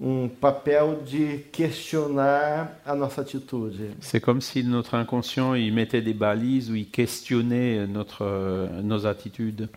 um 0.00 0.28
papel 0.28 1.02
de 1.04 1.44
questionar 1.52 2.72
a 2.86 2.94
nossa 2.94 3.20
atitude. 3.20 3.92
C'est 4.00 4.20
comme 4.20 4.40
si 4.40 4.64
notre 4.64 4.94
inconscient 4.94 5.54
il 5.54 5.74
mettait 5.74 6.00
des 6.00 6.14
balises 6.14 6.70
ou 6.70 6.74
il 6.74 6.88
questionnait 6.88 7.86
notre, 7.86 8.68
nos 8.82 9.06
attitudes. 9.06 9.68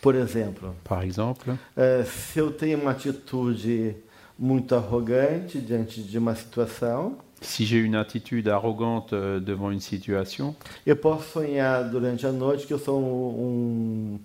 Por 0.00 0.14
exemplo, 0.14 0.74
Par 0.84 1.02
exemple, 1.02 1.54
eh, 1.76 2.04
se 2.04 2.38
eu 2.40 2.50
tenho 2.50 2.78
uma 2.78 2.92
atitude 2.92 3.96
muito 4.38 4.74
arrogante 4.74 5.58
diante 5.60 6.02
de 6.02 6.18
uma 6.18 6.34
situação, 6.34 7.16
si 7.40 7.64
j'ai 7.64 7.78
une 7.78 7.96
attitude 7.96 8.48
arrogante 8.48 9.12
euh, 9.12 9.40
devant 9.40 9.70
une 9.70 9.80
situation, 9.80 10.54
eu 10.86 10.96
posso 10.96 11.32
sonhar 11.32 11.88
durante 11.88 12.26
a 12.26 12.32
noite 12.32 12.66
que 12.66 12.74
eu 12.74 12.78
sou 12.78 13.00
um, 13.00 14.18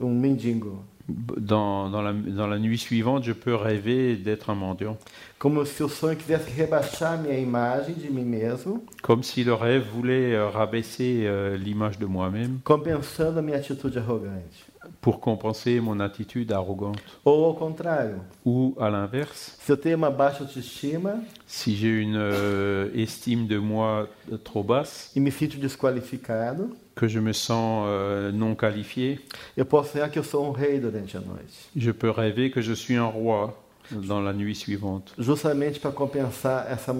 um 0.00 0.10
mendigo. 0.10 0.84
Dans, 1.08 1.88
dans, 1.88 2.02
la, 2.02 2.12
dans 2.12 2.46
la 2.46 2.58
nuit 2.58 2.78
suivante, 2.78 3.24
je 3.24 3.32
peux 3.32 3.54
rêver 3.54 4.16
d'être 4.16 4.50
un 4.50 4.54
mendiant. 4.54 4.96
Como 5.38 5.66
se 5.66 5.82
o 5.82 5.88
sonho 5.88 6.16
quisesse 6.16 6.48
rebaixar 6.48 7.18
minha 7.18 7.38
imagem 7.38 7.94
de 7.94 8.08
mim 8.08 8.24
mesmo, 8.24 8.82
Comme 9.02 9.22
si 9.22 9.44
le 9.44 9.52
rêve 9.52 9.84
voulait 9.92 10.34
euh, 10.34 10.48
rabaisser 10.48 11.24
euh, 11.26 11.58
l'image 11.58 11.98
de 11.98 12.06
moi-même 12.06 12.60
compensando 12.64 13.38
a 13.38 13.42
minha 13.42 13.58
atitude 13.58 13.98
arrogante. 13.98 14.66
Pour 15.00 15.20
compenser 15.20 15.80
mon 15.80 16.00
attitude 16.00 16.52
arrogante. 16.52 17.02
Ou 17.24 17.44
ao 17.44 17.54
contrário, 17.54 18.20
Ou 18.44 18.74
à 18.78 18.88
l'inverse, 18.90 19.56
se 19.60 19.72
eu 19.72 19.76
tenho 19.76 19.96
uma 19.96 20.10
baixa 20.10 20.42
autoestima 20.44 21.20
si 21.46 21.74
j'ai 21.76 22.00
une 22.02 22.16
euh, 22.16 22.90
estime 22.94 23.46
de 23.46 23.58
moi 23.58 24.08
trop 24.44 24.62
basse, 24.62 25.10
e 25.16 25.20
me 25.20 25.30
sinto 25.30 25.56
desqualificado, 25.58 26.70
que 26.94 27.06
je 27.08 27.18
me 27.20 27.32
sens 27.32 27.84
euh, 27.88 28.32
non 28.32 28.54
qualifié, 28.54 29.18
eu 29.56 29.64
posso 29.64 29.92
sonhar 29.92 30.10
que 30.10 30.18
eu 30.18 30.24
sou 30.24 30.46
um 30.46 30.50
rei 30.52 30.78
durante 30.78 31.16
a 31.16 31.20
noite. 31.20 31.70
je 31.76 31.90
peux 31.92 32.10
rêver 32.10 32.50
que 32.50 32.60
je 32.62 32.72
suis 32.72 32.96
un 32.96 33.06
roi 33.06 33.54
dans 33.92 34.20
la 34.20 34.32
nuit 34.32 34.56
suivante 34.56 35.12
Justamente 35.18 35.78
para 35.78 35.92
compensar 35.92 36.66
essa 36.68 36.92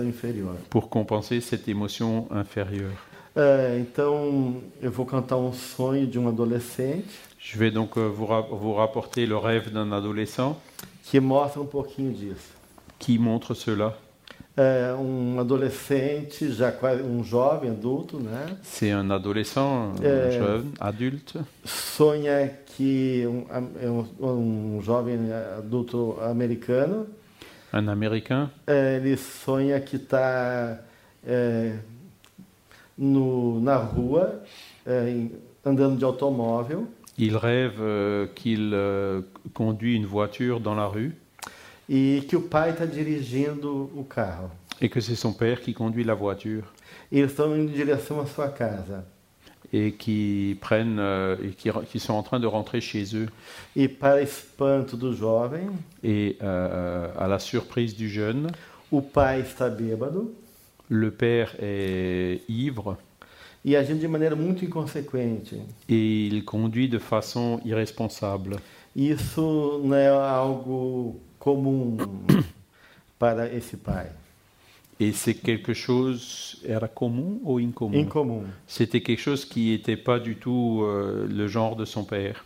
inferior. 0.00 0.54
pour 0.70 0.88
compenser 0.88 1.40
cette 1.42 1.68
émotion 1.68 2.26
inférieure. 2.30 2.92
É, 3.36 3.78
então, 3.80 4.62
eu 4.80 4.90
vou 4.90 5.04
cantar 5.04 5.36
um 5.36 5.52
sonho 5.52 6.06
de 6.06 6.18
um 6.18 6.26
adolescente 6.28 7.10
Je 7.38 7.58
vais 7.58 7.70
donc 7.70 7.96
euh, 7.98 8.08
vous, 8.08 8.24
ra- 8.26 8.40
vous 8.40 8.72
rapporter 8.74 9.26
le 9.26 9.36
rêve 9.36 9.70
d'un 9.70 9.92
adolescent 9.92 10.56
que 11.10 11.20
mostra 11.20 11.60
um 11.60 11.66
pouquinho 11.66 12.12
disso. 12.12 12.54
qui 12.98 13.18
montre 13.18 13.54
cela. 13.54 13.96
É 14.56 14.94
um 14.98 15.38
adolescente, 15.38 16.50
já 16.50 16.72
quase 16.72 17.02
um 17.02 17.22
jovem 17.22 17.70
adulto, 17.70 18.18
né? 18.18 18.56
C'est 18.62 18.90
un 18.90 19.10
adolescent, 19.10 19.92
un 19.92 20.02
Euh, 20.02 20.30
jeune, 20.32 20.72
adulte, 20.80 21.38
Sonha 21.66 22.48
que 22.74 23.26
um, 23.26 23.44
é 23.78 23.90
um, 23.90 24.76
um 24.78 24.80
jovem 24.82 25.30
adulto 25.58 26.16
americano, 26.22 27.06
un 27.74 27.86
Américain, 27.88 28.50
é, 28.66 28.96
ele 28.96 29.14
sonha 29.18 29.78
que 29.78 29.96
está 29.96 30.80
no, 32.98 33.60
na 33.60 33.76
rua, 33.76 34.42
em- 34.86 35.30
andando 35.64 35.96
de 35.96 36.04
automóvel, 36.04 36.86
il 37.18 37.36
rêve 37.36 37.76
euh, 37.80 38.26
qu'il 38.34 38.70
euh, 38.74 39.22
conduit 39.54 39.96
une 39.96 40.06
voiture 40.06 40.60
dans 40.60 40.74
la 40.74 40.86
rue 40.86 41.14
e 41.88 42.20
que 42.28 42.36
o 42.36 42.42
pai 42.42 42.70
está 42.70 42.84
dirigindo 42.86 43.90
o 43.96 44.04
carro. 44.04 44.50
et 44.80 44.88
que 44.90 45.00
c'est 45.00 45.14
son 45.16 45.32
père 45.32 45.60
qui 45.62 45.72
conduit 45.72 46.04
la 46.04 46.14
voiture 46.14 46.64
E 47.10 47.18
eles 47.18 47.30
estão 47.30 47.56
indo 47.56 47.70
em 47.70 47.74
direção 47.74 48.20
à 48.20 48.26
sua 48.26 48.48
casa. 48.48 49.04
et 49.72 49.92
qui 49.92 50.56
prennent 50.60 50.98
euh, 51.00 51.36
et 51.42 51.50
qui, 51.50 51.70
qui 51.90 51.98
sont 51.98 52.14
en 52.14 52.22
train 52.22 52.38
de 52.38 52.46
rentrer 52.46 52.80
chez 52.80 53.14
eux. 53.16 53.28
E 53.74 53.88
para 53.88 54.20
espanto 54.22 54.96
do 54.96 55.12
jovem, 55.12 55.70
Et 56.04 56.36
à 56.40 57.26
la 57.26 57.38
surprise 57.38 57.94
du 57.96 58.08
jeune, 58.08 58.48
o 58.90 59.00
pai 59.02 59.40
está 59.40 59.68
bêbado 59.68 60.32
le 60.88 61.10
père 61.10 61.54
est 61.60 62.42
ivre 62.48 62.96
e 63.64 63.74
agindo 63.74 64.00
de 64.00 64.06
maneira 64.06 64.36
muito 64.36 64.64
inconsequente. 64.64 65.56
et 65.88 66.26
il 66.28 66.44
conduit 66.44 66.88
de 66.88 66.98
façon 66.98 67.60
irresponsable. 67.64 68.56
Isso 68.94 69.80
não 69.84 69.94
é 69.94 70.08
algo 70.08 71.20
comum 71.38 71.96
para 73.18 73.52
esse 73.52 73.76
pai. 73.76 74.06
Et 74.98 75.12
c'est 75.12 75.34
quelque 75.34 75.74
chose, 75.74 76.58
era 76.64 76.88
commun 76.88 77.38
ou 77.44 77.60
incommun? 77.60 77.98
Incomum. 77.98 78.44
C'était 78.66 79.02
quelque 79.02 79.20
chose 79.20 79.44
qui 79.44 79.70
n'était 79.70 79.96
pas 79.98 80.18
du 80.18 80.36
tout 80.36 80.80
euh, 80.84 81.26
le 81.28 81.46
genre 81.48 81.76
de 81.76 81.84
son 81.84 82.04
père. 82.04 82.44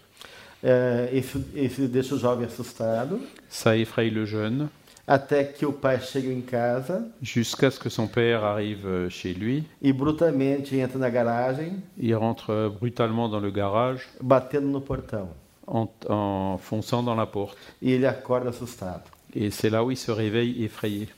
É, 0.62 1.10
isso, 1.12 1.42
isso 1.54 1.86
deixa 1.88 2.14
o 2.14 2.18
jovem 2.18 2.46
assustado, 2.46 3.20
Ça 3.48 3.76
effraie 3.78 4.10
le 4.10 4.26
jeune 4.26 4.68
até 5.12 5.42
que 5.44 5.66
o 5.66 5.72
pai 5.72 5.98
chega 6.00 6.32
em 6.32 6.40
casa 6.40 7.02
jusqu'à 7.20 7.70
ce 7.70 7.80
que 7.80 7.88
son 7.90 8.06
père 8.06 8.44
arrive 8.44 8.86
euh, 8.86 9.10
chez 9.10 9.34
lui. 9.34 9.64
e 9.82 9.92
brutalmente 9.92 10.76
entra 10.78 10.98
na 10.98 11.10
garagem, 11.10 11.80
Il 11.98 12.14
rentre 12.14 12.50
euh, 12.50 12.68
brutalement 12.68 13.28
dans 13.28 13.40
le 13.40 13.50
garage 13.50 14.06
batendo 14.22 14.68
no 14.68 14.80
portão. 14.80 15.28
en, 15.66 15.88
en 16.08 16.58
fonçant 16.58 17.02
dans 17.02 17.14
la 17.16 17.26
porte. 17.26 17.58
E 17.82 17.90
ele 17.90 18.06
acorda 18.06 18.50
assustado. 18.50 19.02
Et 19.34 19.50
c'est 19.50 19.70
là 19.70 19.82
où 19.84 19.90
il 19.90 19.96
se 19.96 20.10
réveille 20.12 20.62
effrayé. 20.64 21.08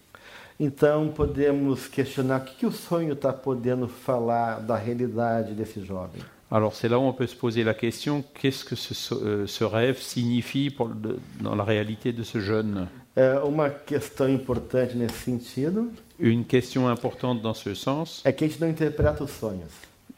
Então 0.60 1.08
podemos 1.08 1.88
questionar 1.88 2.40
o 2.40 2.44
que, 2.44 2.54
que 2.60 2.66
o 2.66 2.72
sonho 2.72 3.14
está 3.14 3.32
podendo 3.32 3.88
falar 3.88 4.60
da 4.60 4.76
realidade 4.76 5.54
desse 5.54 5.80
jovem. 5.84 6.22
Alors 6.50 6.74
c'est 6.74 6.88
là 6.88 6.98
où 6.98 7.02
on 7.02 7.12
peut 7.14 7.26
se 7.26 7.34
poser 7.36 7.64
la 7.64 7.72
question, 7.74 8.22
qu'est-ce 8.34 8.64
que 8.64 8.76
ce, 8.76 9.14
euh, 9.14 9.46
ce 9.46 9.64
rêve 9.64 9.98
signifie 9.98 10.68
pour 10.70 10.90
dans 11.40 11.54
la 11.54 11.64
réalité 11.64 12.12
de 12.12 12.22
ce 12.22 12.40
jeune? 12.40 12.86
Uma 13.44 13.68
questão 13.70 14.28
importante 14.28 14.96
nesse 14.96 15.18
sentido 15.18 15.92
Une 16.18 16.44
question 16.44 16.90
importante 16.90 17.42
dans 17.42 17.54
ce 17.54 17.74
sens, 17.74 18.22
é 18.24 18.32
que 18.32 18.44
a 18.44 18.48
gente 18.48 18.60
não 18.60 18.68
interpreta 18.68 19.24
os 19.24 19.30
sonhos. 19.32 19.72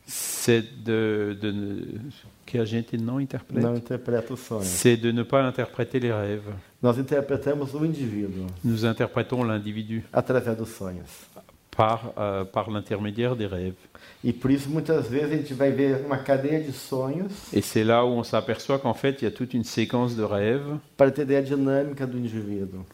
c'est 0.06 0.62
de, 0.84 1.34
de 1.40 1.98
que 2.44 2.58
a 2.58 2.64
gente 2.64 2.96
não 2.98 3.20
interprète. 3.20 3.62
Não 3.62 3.74
interpreta 3.74 4.34
os 4.34 4.40
sonhos. 4.40 4.66
C'est 4.66 4.96
de 4.96 5.10
ne 5.12 5.22
pas 5.22 5.42
interpréter 5.46 5.98
les 5.98 6.12
rêves. 6.12 6.42
Nós 6.82 6.98
interpretamos 6.98 7.72
o 7.74 7.84
indivíduo 7.84 8.46
Nous 8.62 8.84
interprétons 8.84 9.42
l'individu 9.42 10.04
através 10.12 10.54
dos 10.56 10.68
sonhos. 10.68 11.08
Par, 11.76 12.12
euh, 12.18 12.44
par 12.44 12.70
l'intermédiaire 12.70 13.36
des 13.36 13.46
rêves. 13.46 13.74
E 14.24 14.32
por 14.32 14.50
isso 14.50 14.68
muitas 14.70 15.06
vezes 15.08 15.32
a 15.32 15.36
gente 15.36 15.54
vai 15.54 15.70
ver 15.70 16.04
uma 16.06 16.18
cadeia 16.18 16.60
de 16.60 16.72
sonhos 16.72 17.30
Et 17.52 17.60
c'est 17.60 17.84
là 17.84 18.04
où 18.04 18.08
on 18.08 18.22
s'aperçoit 18.22 18.78
qu'en 18.78 18.94
fait, 18.94 19.20
il 19.20 19.24
y 19.24 19.28
a 19.28 19.30
toute 19.30 19.52
une 19.54 19.64
séquence 19.64 20.16
de 20.16 20.22
rêves 20.22 20.78
para 20.96 21.10
entender 21.10 21.36
a 21.36 21.42
dinâmica 21.42 22.06
do 22.06 22.16
indivíduo. 22.18 22.84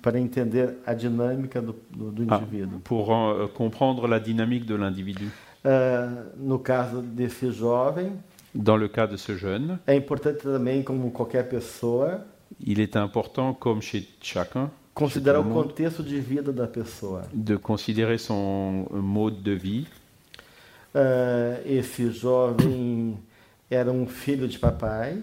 Para 0.00 0.18
entender 0.18 0.78
a 0.86 0.94
dinâmica 0.94 1.60
do, 1.60 1.74
do, 1.90 2.10
do 2.10 2.26
Ah. 2.28 2.40
pour 2.82 3.14
euh, 3.14 3.46
comprendre 3.46 4.08
la 4.08 4.18
dynamique 4.18 4.66
de 4.66 4.74
l'individu. 4.74 5.30
No 6.38 6.58
caso 6.58 7.00
desse 7.02 7.52
jovem, 7.52 8.18
Dans 8.54 8.76
le 8.76 8.88
cas 8.88 9.06
de 9.06 9.16
ce 9.16 9.34
jeune, 9.36 9.78
é 9.86 9.94
importante 9.94 10.42
também, 10.42 10.82
como 10.82 11.10
qualquer 11.10 11.48
pessoa, 11.48 12.20
il 12.60 12.80
est 12.80 12.96
important, 12.96 13.54
comme 13.54 13.80
chez 13.80 14.06
chacun, 14.20 14.70
considerar 14.94 15.40
o 15.40 15.42
Todo 15.42 15.52
mundo. 15.52 15.68
contexto 15.68 16.02
de 16.02 16.20
vida 16.20 16.52
da 16.52 16.66
pessoa. 16.66 17.22
de 17.32 17.56
considérer 17.58 18.18
son 18.18 18.86
mode 18.90 19.42
de 19.42 19.54
vie. 19.56 19.86
Esse 21.64 22.10
jovem 22.10 23.18
era 23.70 23.90
um 23.90 24.06
filho 24.06 24.46
de 24.46 24.58
papai 24.58 25.22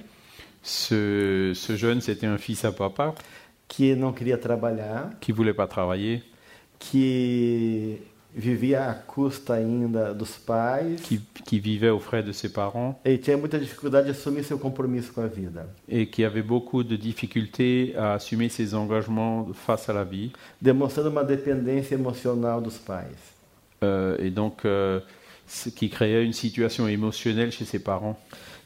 Ce, 0.64 1.54
ce 1.56 1.76
jeune, 1.78 2.02
c'était 2.02 2.26
un 2.28 2.38
fils 2.38 2.66
à 2.66 2.72
papa 2.72 3.14
que 3.68 3.96
não 3.96 4.12
queria 4.12 4.38
trabalhar, 4.38 5.12
qui 5.22 5.32
voulait 5.32 5.54
pas 5.54 5.68
travailler, 5.68 6.22
que 6.80 8.02
vivia 8.36 8.90
à 8.90 8.94
custa 8.94 9.56
ainda 9.56 10.14
dos 10.14 10.38
pais 10.46 10.96
qui, 11.04 11.20
qui 11.46 11.60
vivait 11.60 11.90
aux 11.90 12.00
frais 12.00 12.24
de 12.24 12.32
ses 12.32 12.50
parents 12.50 13.00
e 13.04 13.18
tinha 13.18 13.38
muita 13.38 13.58
dificuldade 13.58 14.06
de 14.06 14.12
assumir 14.12 14.44
seu 14.44 14.60
compromisso 14.60 15.12
com 15.12 15.22
a 15.22 15.28
vida, 15.28 15.68
et 15.88 16.06
qui 16.06 16.24
avait 16.24 16.44
beaucoup 16.44 16.84
de 16.84 16.96
difficultés 16.96 17.94
à 17.98 18.14
assumer 18.14 18.50
ses 18.50 18.76
engagements 18.76 19.48
face 19.54 19.90
à 19.90 19.94
la 19.94 20.04
vie. 20.04 20.32
demonstrando 20.62 21.10
uma 21.10 21.24
dependência 21.24 21.96
emocional 21.96 22.62
dos 22.62 22.78
pais. 22.78 23.18
Euh, 23.84 24.18
et 24.20 24.30
donc, 24.30 24.66
euh, 24.66 25.00
ce 25.48 25.70
qui 25.70 25.90
créait 25.90 26.24
une 26.24 26.34
situation 26.34 26.88
émotionnelle 26.88 27.52
chez 27.52 27.66
ses 27.66 27.80
parents. 27.80 28.18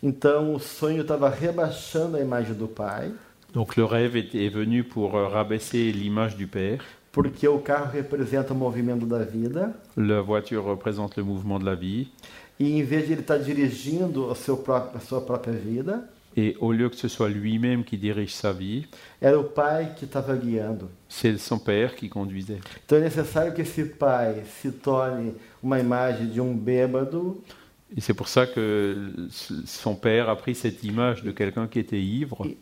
Então 0.01 0.53
o 0.53 0.59
sonho 0.59 1.01
estava 1.01 1.29
rebaixando 1.29 2.17
a 2.17 2.19
imagem 2.19 2.55
do 2.55 2.67
pai, 2.67 3.11
Donc 3.53 3.77
le 3.77 3.85
rêve 3.85 4.17
est, 4.17 4.35
est 4.35 4.49
venu 4.49 4.83
pour 4.83 5.15
euh, 5.15 5.27
rabaisser 5.27 5.91
l'image 5.91 6.35
du 6.35 6.47
père. 6.47 6.83
Porque 7.13 7.47
o 7.47 7.59
carro 7.59 7.91
representa 7.91 8.53
o 8.53 8.55
movimento 8.57 9.05
da 9.05 9.19
vida, 9.23 9.73
La 9.95 10.19
voiture 10.21 10.61
représente 10.61 11.15
le 11.17 11.23
mouvement 11.23 11.59
de 11.59 11.65
la 11.65 11.75
vie. 11.75 12.11
e 12.59 12.77
em 12.79 12.83
vez 12.83 13.05
de 13.07 13.13
ele 13.13 13.21
estar 13.21 13.37
dirigindo 13.39 14.25
o 14.29 14.35
seu 14.35 14.57
próprio, 14.57 14.97
a 14.97 14.99
sua 14.99 15.21
própria 15.21 15.53
vida, 15.53 16.09
Et 16.35 16.55
au 16.59 16.71
lieu 16.71 16.89
que 16.89 16.95
ce 16.95 17.07
soit 17.07 17.29
lui-même 17.29 17.83
qui 17.83 17.95
dirige 17.95 18.33
sa 18.33 18.51
vie, 18.51 18.87
era 19.21 19.39
o 19.39 19.43
pai 19.43 19.93
que 19.95 20.05
estava 20.05 20.35
guiando. 20.35 20.89
c'est 21.07 21.37
son 21.37 21.59
père 21.59 21.95
qui 21.95 22.09
conduisait. 22.09 22.59
Então 22.83 22.97
é 22.97 23.01
necessário 23.01 23.53
que 23.53 23.61
esse 23.61 23.85
pai 23.85 24.41
se 24.59 24.71
torne 24.71 25.35
uma 25.61 25.79
imagem 25.79 26.27
de 26.27 26.41
um 26.41 26.57
bêbado 26.57 27.39
Et 27.95 28.01
c'est 28.01 28.13
pour 28.15 28.27
ça 28.27 28.47
que 28.47 29.11
son 29.65 29.95
père 29.95 30.27
a 30.27 30.35
pris 30.35 30.55
cette 30.55 30.83
image 30.83 31.23
de 31.23 31.31
quelqu'un 31.31 31.67
qui 31.67 31.77
était 31.79 32.01
ivre 32.01 32.45
e 32.45 32.55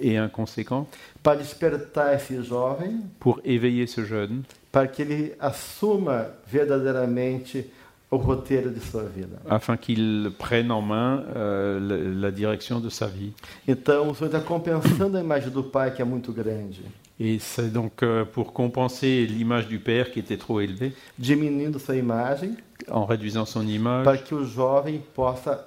et 0.00 0.16
inconséquent. 0.18 0.86
Para 1.22 1.36
despertar 1.36 2.14
esse 2.14 2.42
jovem, 2.42 3.00
pour 3.18 3.40
éveiller 3.44 3.86
ce 3.86 4.04
jeune, 4.04 4.42
para 4.70 4.88
que 4.88 5.02
ele 5.02 5.32
assuma 5.40 6.26
verdadeiramente 6.46 7.64
o 8.10 8.16
roteiro 8.16 8.70
de 8.70 8.80
sua 8.80 9.04
vida. 9.04 9.38
afin 9.48 9.76
qu'il 9.76 10.32
prenne 10.38 10.70
en 10.70 10.80
main 10.80 11.24
euh, 11.36 11.78
la, 11.80 12.28
la 12.28 12.30
direction 12.30 12.80
de 12.80 12.88
sa 12.90 13.06
vie. 13.06 13.32
Então 13.66 14.10
o 14.10 14.14
sonho 14.14 14.28
está 14.28 14.40
compensando 14.40 15.16
a 15.16 15.20
imagem 15.20 15.50
do 15.50 15.62
pai 15.64 15.90
que 15.94 16.00
é 16.00 16.04
muito 16.04 16.32
grande, 16.32 16.82
Et 17.20 17.38
c'est 17.40 17.72
donc 17.72 18.02
euh, 18.02 18.24
pour 18.24 18.52
compenser 18.52 19.26
l'image 19.26 19.66
du 19.66 19.78
père 19.80 20.10
qui 20.12 20.20
était 20.20 20.36
trop 20.36 20.60
élevée, 20.60 20.92
diminuindo 21.18 21.78
sua 21.78 21.96
imagem, 21.96 22.56
en 22.90 23.04
réduisant 23.04 23.44
son 23.44 23.66
image, 23.66 24.04
para 24.04 24.18
que 24.18 24.34
o 24.34 24.44
jovem 24.44 25.02
possa 25.14 25.64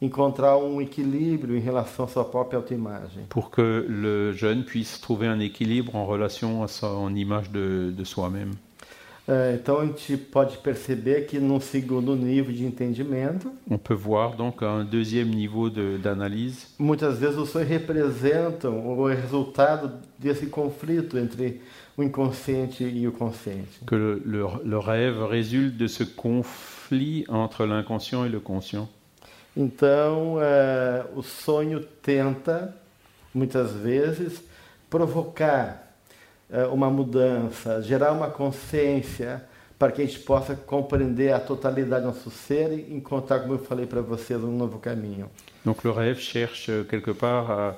encontrar 0.00 0.58
um 0.58 0.80
equilíbrio 0.80 1.56
em 1.56 1.60
relação 1.60 2.04
à 2.04 2.08
sua 2.08 2.24
própria 2.24 2.58
autoimagem. 2.58 3.24
pour 3.30 3.50
que 3.50 3.62
le 3.88 4.32
jeune 4.34 4.62
puisse 4.62 5.00
trouver 5.00 5.26
un 5.28 5.40
équilibre 5.40 5.94
en 5.96 6.04
relation 6.06 6.62
à 6.62 6.68
son 6.68 7.14
image 7.14 7.48
de, 7.50 7.92
de 7.92 8.04
soi-même. 8.04 8.52
É, 9.28 9.54
então 9.60 9.80
a 9.80 9.84
gente 9.86 10.16
pode 10.16 10.58
perceber 10.58 11.22
que 11.26 11.40
num 11.40 11.58
segundo 11.58 12.14
nível 12.14 12.54
de 12.54 12.64
entendimento, 12.64 13.50
On 13.68 13.76
peut 13.76 13.92
voir 13.96 14.36
donc 14.36 14.62
un 14.62 14.84
deuxième 14.84 15.30
niveau 15.30 15.68
de- 15.68 15.96
d'analyse 15.98 16.68
muitas 16.78 17.18
vezes 17.18 17.36
os 17.36 17.48
sonhos 17.50 17.66
representam 17.68 18.86
o 18.96 19.04
resultado 19.08 19.90
desse 20.16 20.46
conflito 20.46 21.18
entre 21.18 21.60
o 21.96 22.02
inconsciente 22.02 22.84
e 22.84 23.06
o 23.08 23.12
consciente. 23.12 23.80
que 23.86 23.94
le, 23.96 24.20
le- 24.24 24.62
le 24.64 24.78
rêve 24.78 25.22
résulte 25.24 25.76
de 25.76 25.86
ce 25.88 26.04
conflit 26.04 27.24
entre 27.28 27.64
l'inconscient 27.66 28.24
et 28.24 28.28
le 28.28 28.40
conscient. 28.40 28.88
Então, 29.56 30.36
é, 30.40 31.04
o 31.14 31.22
sonho 31.22 31.80
tenta, 32.02 32.74
muitas 33.34 33.72
vezes, 33.72 34.42
provocar 34.90 35.94
é, 36.50 36.66
uma 36.66 36.90
mudança, 36.90 37.80
gerar 37.82 38.12
uma 38.12 38.28
consciência 38.28 39.42
para 39.78 39.92
que 39.92 40.02
a 40.02 40.06
gente 40.06 40.20
possa 40.20 40.54
compreender 40.54 41.32
a 41.32 41.40
totalidade 41.40 42.02
do 42.02 42.08
nosso 42.08 42.30
ser 42.30 42.72
e 42.72 42.94
encontrar, 42.94 43.40
como 43.40 43.54
eu 43.54 43.58
falei 43.58 43.86
para 43.86 44.00
vocês, 44.00 44.42
um 44.42 44.56
novo 44.56 44.78
caminho. 44.78 45.28
Donc 45.64 45.84
le 45.84 45.90
rêve 45.92 46.20
cherche 46.20 46.84
quelque 46.88 47.12
part 47.12 47.50
à, 47.50 47.76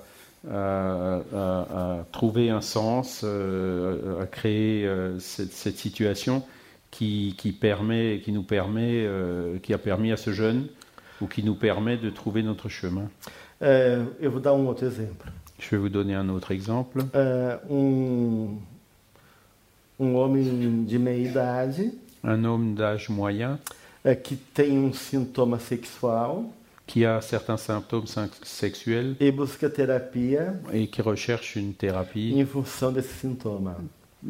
à- 0.50 1.20
à- 1.34 1.98
à 2.00 2.04
trouver 2.12 2.50
un 2.50 2.60
sens, 2.60 3.22
euh, 3.24 4.22
à 4.22 4.26
créer 4.26 4.86
euh, 4.86 5.18
cette, 5.18 5.52
cette 5.52 5.76
situation 5.78 6.42
qui, 6.90 7.34
qui 7.36 7.52
permet, 7.52 8.20
qui 8.24 8.32
nous 8.32 8.42
permet, 8.42 9.04
euh, 9.06 9.58
qui 9.58 9.72
a 9.74 9.78
permis 9.78 10.12
à 10.12 10.16
ce 10.16 10.32
jeune 10.32 10.66
ou 11.20 11.26
qui 11.26 11.42
nous 11.42 11.54
permet 11.56 11.96
de 11.96 12.10
trouver 12.10 12.42
notre 12.42 12.68
chemin. 12.68 13.08
Dar 13.60 14.54
um. 14.54 14.74
Je 15.58 15.70
vais 15.70 15.76
vous 15.78 15.88
donner 15.88 16.14
un 16.14 16.28
autre 16.28 16.52
exemple. 16.52 17.02
É, 17.12 17.58
um, 17.68 18.56
um 19.98 20.14
homem 20.14 20.84
de 20.86 20.98
meia 20.98 21.28
idade 21.28 21.90
Un 22.22 22.44
homme 22.44 22.74
d'âge 22.74 23.08
moyen 23.08 23.58
é, 24.04 24.14
que 24.14 24.36
tem 24.36 24.78
um 24.78 24.92
sintoma 24.92 25.58
sexual 25.58 26.44
qui 26.88 27.04
a 27.04 27.20
certains 27.20 27.56
symptômes 27.58 28.06
sexuels 28.42 29.14
e 29.20 29.30
busca 29.30 29.68
terapia 29.70 30.54
et 30.72 30.88
qui 30.88 31.02
recherche 31.02 31.54
une 31.56 31.72
thérapie 31.74 32.32
em 32.34 32.44
função 32.46 32.92
desse 32.92 33.12
sintoma. 33.20 33.76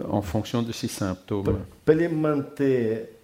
en 0.05 0.21
fonction 0.21 0.63
de 0.63 0.73
ces 0.73 0.89
symptômes. 0.91 1.57
Para 1.87 1.95
ele 1.95 2.09
manter 2.09 3.17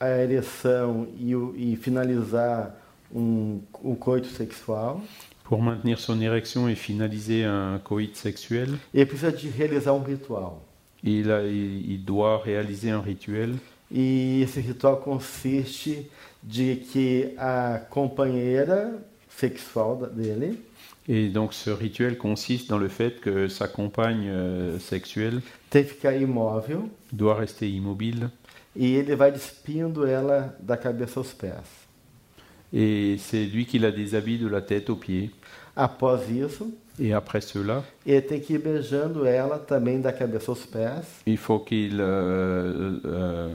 a 0.00 0.08
ereção 0.08 1.06
e, 1.20 1.36
o- 1.36 1.54
e 1.56 1.76
finalizar 1.76 2.74
um, 3.14 3.60
um 3.84 3.94
coito 3.94 4.26
sexual, 4.28 5.00
Pour 5.44 5.60
maintenir 5.62 5.98
son 5.98 6.20
érection 6.20 6.68
et 6.68 6.76
finaliser 6.76 7.44
un 7.44 7.78
coït 7.82 8.16
sexuel, 8.16 8.68
ele 8.94 9.04
precisa 9.06 9.30
de 9.32 9.48
realizar 9.48 9.92
um 9.94 10.02
ritual. 10.02 10.58
il, 11.04 11.30
a- 11.30 11.42
il- 11.46 11.92
il 11.92 12.04
doit 12.04 12.38
réaliser 12.42 12.90
un 12.90 13.00
rituel. 13.00 13.54
E 13.92 14.40
esse 14.42 14.60
ritual 14.60 15.00
consiste 15.00 16.06
de 16.42 16.76
que 16.76 17.34
a 17.38 17.78
companheira 17.90 18.92
sexual 19.28 20.10
dele. 20.14 20.58
Et 21.08 21.28
donc 21.28 21.54
ce 21.54 21.70
rituel 21.70 22.18
consiste 22.18 22.68
dans 22.68 22.78
le 22.78 22.88
fait 22.88 23.20
que 23.20 23.48
sa 23.48 23.66
compagne 23.66 24.28
euh, 24.28 24.78
sexuelle 24.78 25.40
imóvel. 26.20 26.78
doit 27.12 27.34
rester 27.34 27.68
immobile. 27.68 28.30
E 28.76 28.94
ele 28.94 29.16
vai 29.16 29.32
despindo 29.32 30.06
ela 30.06 30.54
da 30.60 30.76
cabeça 30.76 31.18
aos 31.18 31.32
pés. 31.32 31.88
et 32.72 33.16
c'est 33.18 33.46
lui 33.46 33.66
qui 33.66 33.78
la 33.80 33.90
déshabille 33.90 34.38
de 34.38 34.46
la 34.46 34.60
tête 34.62 34.90
aux 34.90 34.96
pieds. 34.96 35.30
Após 35.74 36.20
isso, 36.30 36.72
Et 36.98 37.12
après 37.12 37.40
cela, 37.40 37.82
ele 38.04 38.20
tem 38.20 38.40
que 38.40 38.52
ir 38.52 38.58
beijando 38.58 39.24
ela 39.24 39.58
também 39.58 40.00
da 40.00 40.12
cabeça 40.12 40.50
aos 40.52 40.66
pés. 40.66 41.04
il 41.26 41.36
faut 41.38 41.58
qu'il 41.60 41.98
euh, 42.00 43.00
euh, 43.04 43.54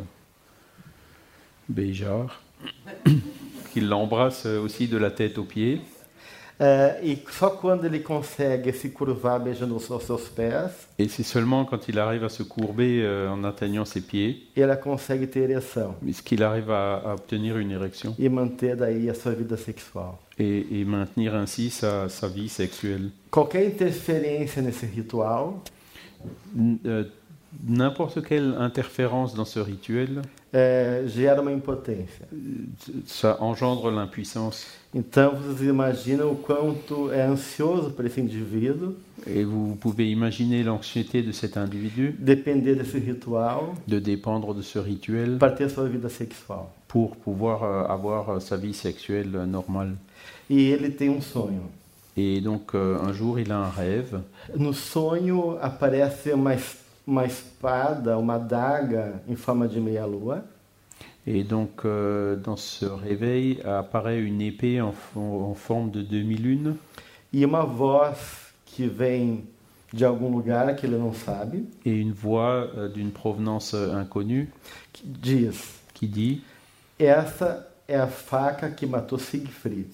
Béjar, 1.70 2.42
qu'il 3.74 3.88
l'embrasse 3.89 4.45
aussi 4.45 4.88
de 4.88 4.97
la 4.97 5.12
tête 5.12 5.38
aux 5.38 5.43
pieds. 5.45 5.82
É, 6.58 7.01
e 7.03 7.18
só 7.32 7.49
quando 7.49 7.84
ele 7.86 7.99
consegue 7.99 8.72
se 8.72 8.88
curvar 8.88 9.41
beijando 9.41 9.76
os 9.76 9.84
seus 9.84 10.30
pés, 10.34 10.72
Et 10.97 11.10
c'est 11.10 11.24
seulement 11.26 11.66
quand 11.66 11.89
il 11.89 11.99
arrive 11.99 12.24
à 12.24 12.30
se 12.30 12.43
courber 12.43 13.01
euh, 13.03 13.28
en 13.30 13.43
atteignant 13.43 13.84
ses 13.84 13.99
pieds, 13.99 14.47
ela 14.56 14.78
consegue 14.78 15.28
ter 15.30 15.49
ereção 15.51 15.95
qu'il 16.24 16.41
arrive 16.43 16.72
à, 16.72 16.95
à 16.99 17.14
obtenir 17.16 17.58
une 17.58 17.72
érection 17.72 18.16
e 18.18 18.30
manter 18.30 18.74
daí 18.78 19.10
a 19.10 19.14
sua 19.14 19.34
vida 19.34 19.58
sexual. 19.58 20.14
et, 20.39 20.66
et 20.80 20.86
maintenir 20.86 21.36
ainsi 21.36 21.70
sa, 21.70 22.08
sa 22.08 22.30
vie 22.30 22.47
sexuelle. 22.47 23.12
Qualquer 23.30 23.66
interferência 23.68 24.62
nesse 24.62 24.86
ritual 24.86 25.56
N- 26.56 26.80
euh, 26.86 27.03
N'importe 27.68 28.22
quelle 28.24 28.56
interférence 28.60 29.34
dans 29.36 29.45
ce 29.45 29.60
rituel, 29.60 30.22
é, 30.53 31.03
gera 31.08 31.41
uma 31.41 31.51
impotência. 31.51 32.26
ça 33.08 33.38
engendre 33.41 33.89
l'impuissance. 33.91 34.68
Então 34.93 35.36
vocês 35.36 35.68
imaginam 35.70 36.32
o 36.32 36.36
quanto 36.36 37.12
é 37.12 37.22
ansioso 37.26 37.91
para 37.91 38.08
esse 38.08 38.22
indivíduo 38.22 38.93
Et 39.28 39.43
vous 39.43 39.76
pouvez 39.82 40.10
imaginer 40.12 40.64
l'anxiété 40.64 41.22
de 41.24 41.32
cet 41.32 41.58
individu 41.58 42.16
depender 42.20 42.76
desse 42.76 42.95
ritual 42.97 43.74
de 43.88 43.99
dépendre 43.99 44.53
de 44.53 44.62
ce 44.62 44.78
rituel 44.80 45.38
para 45.39 45.51
ter 45.51 45.70
sua 45.70 45.88
vida 45.89 46.10
sexual. 46.10 46.66
pour 46.88 47.16
pouvoir 47.18 47.64
euh, 47.64 47.84
avoir 47.91 48.30
euh, 48.30 48.39
sa 48.39 48.56
vie 48.56 48.74
sexuelle 48.74 49.32
euh, 49.36 49.45
normale. 49.45 49.95
E 50.49 50.70
ele 50.72 50.91
tem 50.91 51.10
um 51.10 51.22
sonho. 51.22 51.64
Et 52.16 52.39
donc 52.39 52.74
euh, 52.76 52.97
un 53.01 53.12
jour, 53.12 53.39
il 53.39 53.51
a 53.51 53.58
un 53.58 53.70
rêve. 53.70 54.22
No 54.58 54.72
sonho 54.72 55.58
aparece 55.62 56.32
uma, 56.34 56.53
es- 56.53 56.78
uma 57.06 57.26
espada, 57.26 58.18
uma 58.18 58.36
adaga 58.36 59.22
em 59.28 59.36
forma 59.36 59.68
de 59.68 59.80
meia-lua. 59.80 60.43
Et 61.28 61.43
donc 61.43 61.86
euh, 61.86 62.36
dans 62.36 62.58
ce 62.58 62.86
réveil 62.86 63.60
apparaît 63.64 64.20
une 64.20 64.41
épée 64.41 64.80
en, 64.80 64.93
en 65.16 65.56
forme 65.56 65.89
de 65.89 66.03
demi-lune 66.03 66.76
E 67.34 67.43
uma 67.43 67.66
voz 67.66 68.53
que 68.66 68.88
vem 68.88 69.43
de 69.91 70.06
algum 70.06 70.30
lugar 70.38 70.74
que 70.76 70.86
ele 70.86 70.97
não 70.97 71.14
sabe, 71.14 71.66
et 71.86 71.91
une 71.91 72.14
voix 72.14 72.70
euh, 72.78 72.88
d'une 72.88 73.12
provenance 73.12 73.74
euh, 73.74 73.93
inconnue 73.93 74.49
que 74.93 75.01
diz: 75.03 75.80
qui 75.93 76.08
dit 76.08 76.43
Essa 76.97 77.68
é 77.88 77.97
a 77.97 78.08
faca 78.08 78.70
que 78.70 78.86
matou 78.86 79.18
Siegfried. 79.18 79.93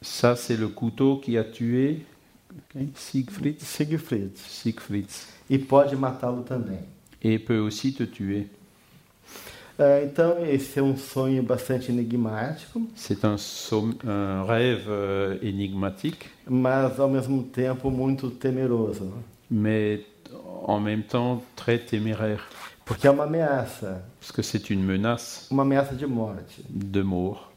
Ça, 0.00 0.36
c'est 0.36 0.56
le 0.56 0.68
couteau 0.68 1.18
qui 1.18 1.36
a 1.36 1.44
tué 1.44 2.04
ok, 2.50 2.82
Siegfried. 2.94 3.60
Siegfried. 3.60 4.36
Siegfried. 4.36 5.08
E 5.52 5.58
pode 5.58 5.94
matá-lo 5.94 6.42
também. 6.44 6.78
Et 7.20 7.38
peut 7.38 7.58
aussi 7.58 7.92
te 7.92 8.06
tuer. 8.06 8.46
Ah, 9.78 10.00
então, 10.02 10.42
esse 10.46 10.78
é 10.78 10.82
um 10.82 10.96
sonho 10.96 11.42
bastante 11.42 11.92
enigmático, 11.92 12.80
C'est 12.96 13.22
un, 13.22 13.36
un 14.06 14.44
rêve 14.44 14.86
euh, 14.88 15.36
énigmatique, 15.42 16.30
mas 16.48 16.98
ao 16.98 17.10
mesmo 17.10 17.42
tempo 17.42 17.90
muito 17.90 18.30
temeroso, 18.30 19.12
mais 19.50 20.00
en 20.66 20.80
même 20.80 21.02
temps 21.02 21.42
très 21.54 21.76
téméraire, 21.78 22.48
porque 22.86 23.06
é 23.06 23.10
uma 23.10 23.24
ameaça, 23.24 24.02
parce 24.20 24.32
que 24.32 24.42
c'est 24.42 24.70
une 24.70 24.82
menace 24.82 25.48
uma 25.50 25.64
ameaça 25.64 25.94
de 25.94 26.06
morte. 26.06 26.64
de 26.70 27.02
mort. 27.02 27.50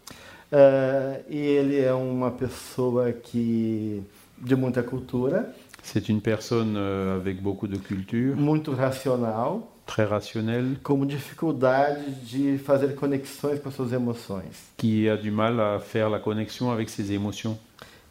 Ah, 0.51 1.19
e 1.29 1.37
ele 1.37 1.79
é 1.79 1.93
uma 1.93 2.31
pessoa 2.31 3.13
que 3.13 4.03
de 4.37 4.55
muita 4.55 4.83
cultura, 4.83 5.53
C'est 5.85 6.09
une 6.09 6.19
personne 6.19 6.73
euh, 6.77 7.15
avec 7.15 7.43
beaucoup 7.43 7.67
de 7.67 7.77
culture, 7.77 8.35
muito 8.35 8.71
racional, 8.71 9.59
très 9.85 10.03
rationnelle, 10.03 10.77
com 10.81 11.05
dificuldade 11.05 12.01
de 12.23 12.57
fazer 12.57 12.95
conexões 12.95 13.59
com 13.59 13.69
as 13.69 13.75
suas 13.75 13.93
emoções. 13.93 14.51
qui 14.77 15.07
a 15.07 15.15
du 15.15 15.29
mal 15.29 15.59
à 15.59 15.79
faire 15.79 16.09
la 16.09 16.17
connexion 16.19 16.71
avec 16.71 16.89
ses 16.89 17.11
émotions. 17.11 17.55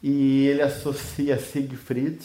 E 0.04 0.46
ele 0.46 0.62
associa 0.62 1.36
Siegfried 1.36 2.22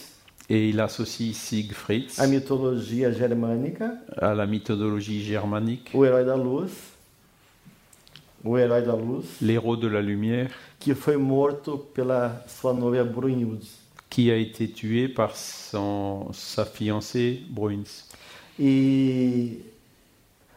Et 0.48 0.70
il 0.70 0.80
associe 0.80 1.34
Siegfried 1.36 2.12
à 2.20 2.28
mitologia 2.28 3.12
germânica, 3.12 3.92
à 4.18 4.36
la 4.36 4.46
mythologie 4.46 5.24
germanique, 5.24 5.90
o 5.96 6.06
herói 6.06 6.26
da 6.26 6.36
luz, 6.36 6.72
o 8.44 8.56
herói 8.56 8.84
da 8.84 8.96
luz, 8.96 9.26
l'héros 9.42 9.78
de 9.78 9.88
la 9.88 10.02
lumière, 10.02 10.52
que 10.80 10.94
foi 10.94 11.18
morto 11.18 11.80
pela 11.94 12.46
sua 12.48 12.72
noiva 12.72 13.04
Brunhilde. 13.04 13.79
Qui 14.10 14.32
a 14.32 14.36
été 14.38 14.68
tué 14.70 15.08
par 15.08 15.36
son, 15.36 16.28
sa 16.34 16.66
fiancée 16.66 17.42
Bruins. 17.50 18.06
E 18.60 19.62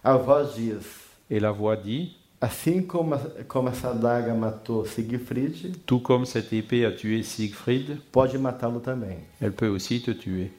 a 0.02 0.16
voz 0.16 0.54
diz: 0.56 0.84
Et 1.30 1.38
la 1.38 1.50
voix 1.52 1.76
dit, 1.76 2.16
assim 2.40 2.82
como, 2.82 3.16
como 3.46 3.68
essa 3.68 3.90
adaga 3.90 4.34
matou 4.34 4.84
Siegfried, 4.84 5.76
tout 5.86 6.00
comme 6.00 6.24
cette 6.26 6.52
épée 6.52 6.84
a 6.84 6.90
tué 6.92 7.22
Siegfried, 7.22 7.98
pode 8.10 8.36
matá-lo 8.38 8.80
também. 8.80 9.18
elle 9.40 9.52
peut 9.52 9.68
aussi 9.68 10.00
te 10.00 10.12
tuer. 10.14 10.50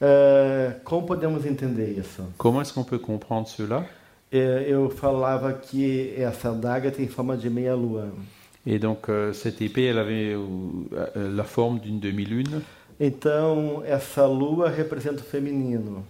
É, 0.00 0.80
como 0.84 1.06
podemos 1.06 1.46
entender 1.46 1.96
isso? 1.96 2.22
Comment 2.36 2.60
est-ce 2.62 2.72
qu'on 2.72 2.82
peut 2.84 2.98
comprendre 2.98 3.48
cela 3.48 3.86
É, 4.32 4.64
eu 4.66 4.88
falava 4.90 5.52
que 5.52 6.14
essa 6.16 6.48
adaga 6.50 6.90
tem 6.90 7.06
forma 7.06 7.36
de 7.36 7.48
meia-lua. 7.50 8.10
Et 8.66 8.78
donc 8.78 9.08
euh, 9.08 9.32
cette 9.32 9.60
épée, 9.60 9.84
elle 9.84 9.98
avait 9.98 10.34
euh, 10.34 10.38
euh, 11.16 11.34
la 11.36 11.44
forme 11.44 11.80
d'une 11.80 11.98
demi-lune. 12.00 12.60
Então, 13.00 13.82
essa 13.84 14.26
lua 14.28 14.70
representa 14.70 15.20
o 15.22 15.24
feminino. 15.24 16.04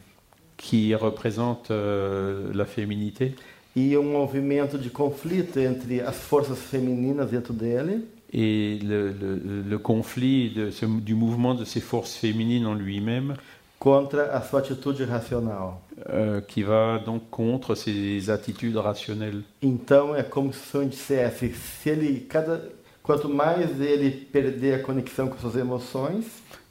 qui 0.58 0.94
représente 0.94 1.70
euh, 1.70 2.52
la 2.54 2.64
féminité. 2.64 3.34
E 3.74 3.96
um 3.96 4.02
movimento 4.02 4.76
de 4.78 4.90
conflito 4.90 5.58
entre 5.60 6.00
as 6.06 6.12
forças 6.12 6.58
femininas 6.58 7.26
dentro 7.30 7.52
dele. 7.54 8.02
Et 8.32 8.78
le, 8.82 9.08
le- 9.12 9.62
le 9.68 9.78
conflit 9.78 10.50
de 10.50 10.70
ce- 10.70 10.86
du 10.86 11.14
mouvement 11.14 11.54
de 11.54 11.64
ces 11.64 11.80
forces 11.80 12.14
féminines 12.14 12.66
en 12.66 12.74
lui-même 12.74 13.34
contra 13.82 14.26
a 14.36 14.40
sua 14.40 14.60
atitude 14.60 15.02
racional. 15.04 15.82
euh, 16.08 16.40
qui 16.40 16.62
va 16.62 17.00
donc 17.04 17.22
contre 17.30 17.74
ses 17.74 18.30
attitudes 18.30 18.76
rationnelles. 18.76 19.42
Então, 19.60 20.14
é 20.14 20.22
como 20.22 20.52
se 20.52 20.76
o 20.76 20.84
dissesse: 20.84 21.52
se 21.52 21.90
ele, 21.90 22.20
cada, 22.28 22.60
quanto 23.02 23.28
mais 23.28 23.80
ele 23.80 24.10
perder 24.10 24.74
a 24.74 24.82
conexão 24.82 25.26
com 25.28 25.36
suas 25.38 25.56
emoções, 25.56 26.24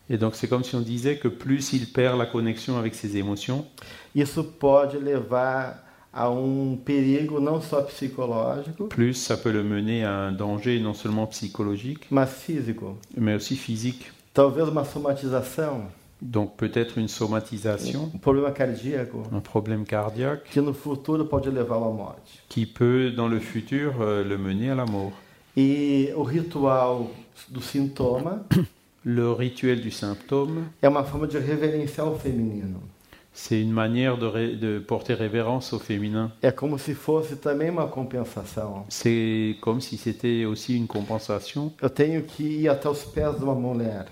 Et 0.09 0.17
donc 0.17 0.35
c'est 0.35 0.47
comme 0.49 0.63
si 0.63 0.75
on 0.75 0.81
disait 0.81 1.17
que 1.17 1.29
plus 1.29 1.71
il 1.73 1.85
perd 1.87 2.17
la 2.17 2.25
connexion 2.25 2.77
avec 2.77 2.93
ses 2.95 3.15
émotions, 3.17 3.65
isso 4.15 4.43
pode 4.43 4.97
levar 4.97 5.83
a 6.13 6.29
um 6.29 6.77
perigo 6.83 7.39
não 7.39 7.61
só 7.61 7.81
psicológico, 7.81 8.87
plus 8.87 9.17
ça 9.17 9.37
peut 9.37 9.51
le 9.53 9.63
mener 9.63 10.03
à 10.03 10.11
un 10.27 10.31
danger 10.33 10.79
non 10.81 10.93
seulement 10.93 11.27
psychologique, 11.27 12.07
mas 12.09 12.29
físico. 12.29 12.97
mais 13.17 13.35
aussi 13.35 13.55
physique. 13.55 14.11
Talvez 14.33 14.67
uma 14.67 14.83
somatização, 14.83 15.87
Donc 16.21 16.55
peut-être 16.55 16.97
une 16.99 17.07
somatisation, 17.07 18.11
um 18.13 18.19
problema 18.19 18.51
cardíaco, 18.51 19.23
un 19.33 19.39
problème 19.39 19.85
cardiaque, 19.85 20.43
que 20.53 20.59
no 20.59 20.71
futuro 20.73 21.25
pode 21.25 21.47
levá-lo 21.47 21.85
à 21.85 21.91
morte. 21.93 22.43
qui 22.47 22.65
peut 22.67 23.11
dans 23.11 23.27
le 23.27 23.39
futur 23.39 23.93
euh, 24.01 24.23
le 24.23 24.37
mener 24.37 24.69
à 24.69 24.75
la 24.75 24.85
mort. 24.85 25.13
E 25.57 26.13
o 26.15 26.21
ritual 26.23 27.07
do 27.49 27.59
sintoma 27.61 28.43
Le 29.03 29.31
rituel 29.33 29.81
du 29.81 29.89
symptôme, 29.89 30.65
é 30.79 30.87
uma 30.87 31.03
forma 31.03 31.25
de 31.25 31.39
reverenciar 31.39 32.07
o 32.07 32.15
feminino. 32.19 32.79
C'est 33.33 33.59
une 33.59 33.71
manière 33.71 34.15
de, 34.17 34.27
ré- 34.27 34.55
de 34.55 34.77
porter 34.77 35.15
révérence 35.15 35.73
au 35.73 35.79
féminin. 35.79 36.31
É 36.43 36.51
como 36.51 36.77
se 36.77 36.93
fosse 36.93 37.35
também 37.37 37.71
uma 37.71 37.87
compensação. 37.87 38.85
C'est 38.89 39.55
comme 39.59 39.81
si 39.81 39.97
c'était 39.97 40.45
aussi 40.45 40.77
une 40.77 40.85
compensation. 40.85 41.71
Eu 41.81 41.89
tenho 41.89 42.21
que 42.23 42.43
ir 42.43 42.69
até 42.69 42.87
os 42.89 43.03
pés 43.03 43.35
de 43.39 43.43
uma 43.43 43.55
mulher, 43.55 44.05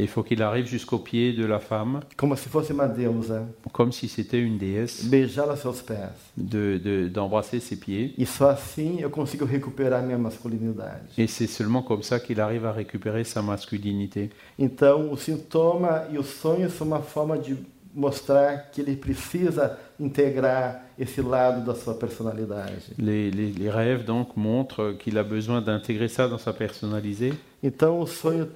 Et 0.00 0.04
il 0.04 0.08
faut 0.08 0.22
qu'il 0.22 0.42
arrive 0.42 0.66
jusqu'au 0.66 0.98
pied 0.98 1.34
de 1.34 1.44
la 1.44 1.58
femme, 1.58 2.00
como 2.16 2.34
se 2.34 2.48
fosse 2.48 2.70
uma 2.70 2.86
deusa, 2.88 3.46
comme 3.72 3.92
si 3.92 4.08
c'était 4.08 4.38
une 4.40 4.56
déesse, 4.56 5.04
beijá-la 5.04 5.56
seus 5.56 5.82
pés. 5.86 6.08
de- 6.38 6.78
de- 6.82 7.08
d'embrasser 7.08 7.60
ses 7.60 7.76
pieds. 7.76 8.14
E 8.16 8.24
só 8.24 8.48
assim 8.48 9.00
eu 9.02 9.10
consigo 9.10 9.44
recuperar 9.44 10.02
minha 10.02 10.16
masculinidade. 10.16 11.02
Et 11.18 11.26
c'est 11.26 11.46
seulement 11.46 11.82
comme 11.82 12.02
ça 12.02 12.18
qu'il 12.18 12.40
arrive 12.40 12.64
à 12.64 12.72
récupérer 12.72 13.24
sa 13.24 13.42
masculinité. 13.42 14.30
Então, 14.58 15.12
o 15.12 15.16
sintoma 15.18 16.06
e 16.10 16.16
os 16.18 16.28
sonhos 16.28 16.72
são 16.72 16.86
uma 16.86 17.00
forma 17.02 17.36
de 17.36 17.56
mostrar 17.94 18.70
que 18.72 18.80
ele 18.80 18.96
precisa 18.96 19.76
integrar 19.98 20.86
esse 20.98 21.20
lado 21.20 21.64
da 21.66 21.74
sua 21.74 21.92
personalidade. 21.94 22.92
Les, 22.98 23.30
les- 23.30 23.52
les 23.52 23.68
rêves 23.68 24.04
donc 24.06 24.36
montrent 24.36 24.96
qu'il 24.98 25.18
a 25.18 25.22
besoin 25.24 25.60
d'intégrer 25.60 26.08
ça 26.08 26.26
dans 26.28 26.38
sa 26.38 26.52
personnalité, 26.54 27.34
Então, 27.62 28.00
o 28.00 28.06
sonho, 28.06 28.48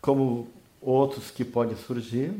como 0.00 0.48
outros 0.80 1.30
que 1.30 1.44
podem 1.44 1.76
surgir, 1.76 2.30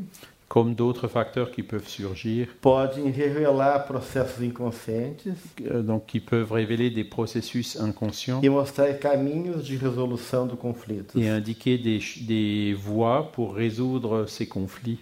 comme 0.47 0.73
d'autres 0.73 1.07
facteurs 1.07 1.51
qui 1.51 1.61
peuvent 1.61 1.87
surgir, 1.87 2.47
podem 2.59 3.11
revelar 3.11 3.85
processos 3.85 4.41
inconscientes 4.43 5.27
euh, 5.61 5.83
donc 5.83 6.07
qui 6.07 6.19
peuvent 6.19 6.51
révéler 6.51 6.89
des 6.89 7.03
processus 7.03 7.75
inconscients 7.79 8.41
e 8.43 8.49
mostrar 8.49 8.91
caminhos 8.93 9.61
de 9.63 9.77
resolução 9.77 10.47
do 10.47 10.57
conflito. 10.57 11.19
et 11.19 11.29
indiquer 11.29 11.77
des, 11.77 11.99
des 12.21 12.73
voies 12.73 13.31
pour 13.31 13.53
résoudre 13.53 14.25
ces 14.27 14.47
conflits. 14.47 14.99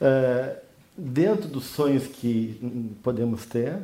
É, 0.00 0.56
dentro 0.98 1.48
dos 1.48 1.64
sonhos 1.64 2.06
que 2.08 2.54
podemos 3.02 3.46
ter, 3.46 3.74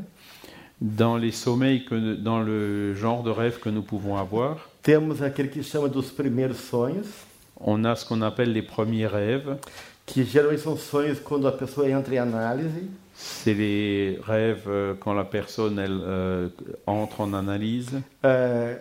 Dans 0.78 1.16
les 1.16 1.32
sommeils, 1.32 1.86
que, 1.86 2.14
dans 2.16 2.42
le 2.42 2.92
genre 2.94 3.22
de 3.22 3.30
rêve 3.30 3.58
que 3.60 3.70
nous 3.70 3.82
pouvons 3.82 4.16
avoir, 4.18 4.68
temos 4.82 5.22
aquele 5.22 5.48
que 5.48 5.62
chama 5.62 5.88
dos 5.88 6.10
primeiros 6.10 6.58
sonhos, 6.58 7.06
on 7.60 7.84
a 7.84 7.94
ce 7.96 8.04
qu'on 8.04 8.22
appelle 8.22 8.52
les 8.52 8.62
premiers 8.62 9.06
rêves. 9.06 9.56
que 10.06 10.22
geralmente 10.24 10.60
são 10.60 10.76
sonhos 10.76 11.18
quando 11.18 11.48
a 11.48 11.52
pessoa 11.52 11.90
entra 11.90 12.14
em 12.14 12.18
análise, 12.18 12.70
C'est 13.14 13.54
les 13.54 14.18
rêves 14.22 14.64
euh, 14.68 14.94
quand 15.00 15.14
la 15.14 15.24
personne 15.24 15.78
elle, 15.78 16.00
euh, 16.02 16.48
entre 16.86 17.22
en 17.22 17.32
analyse. 17.32 18.02
É, 18.22 18.78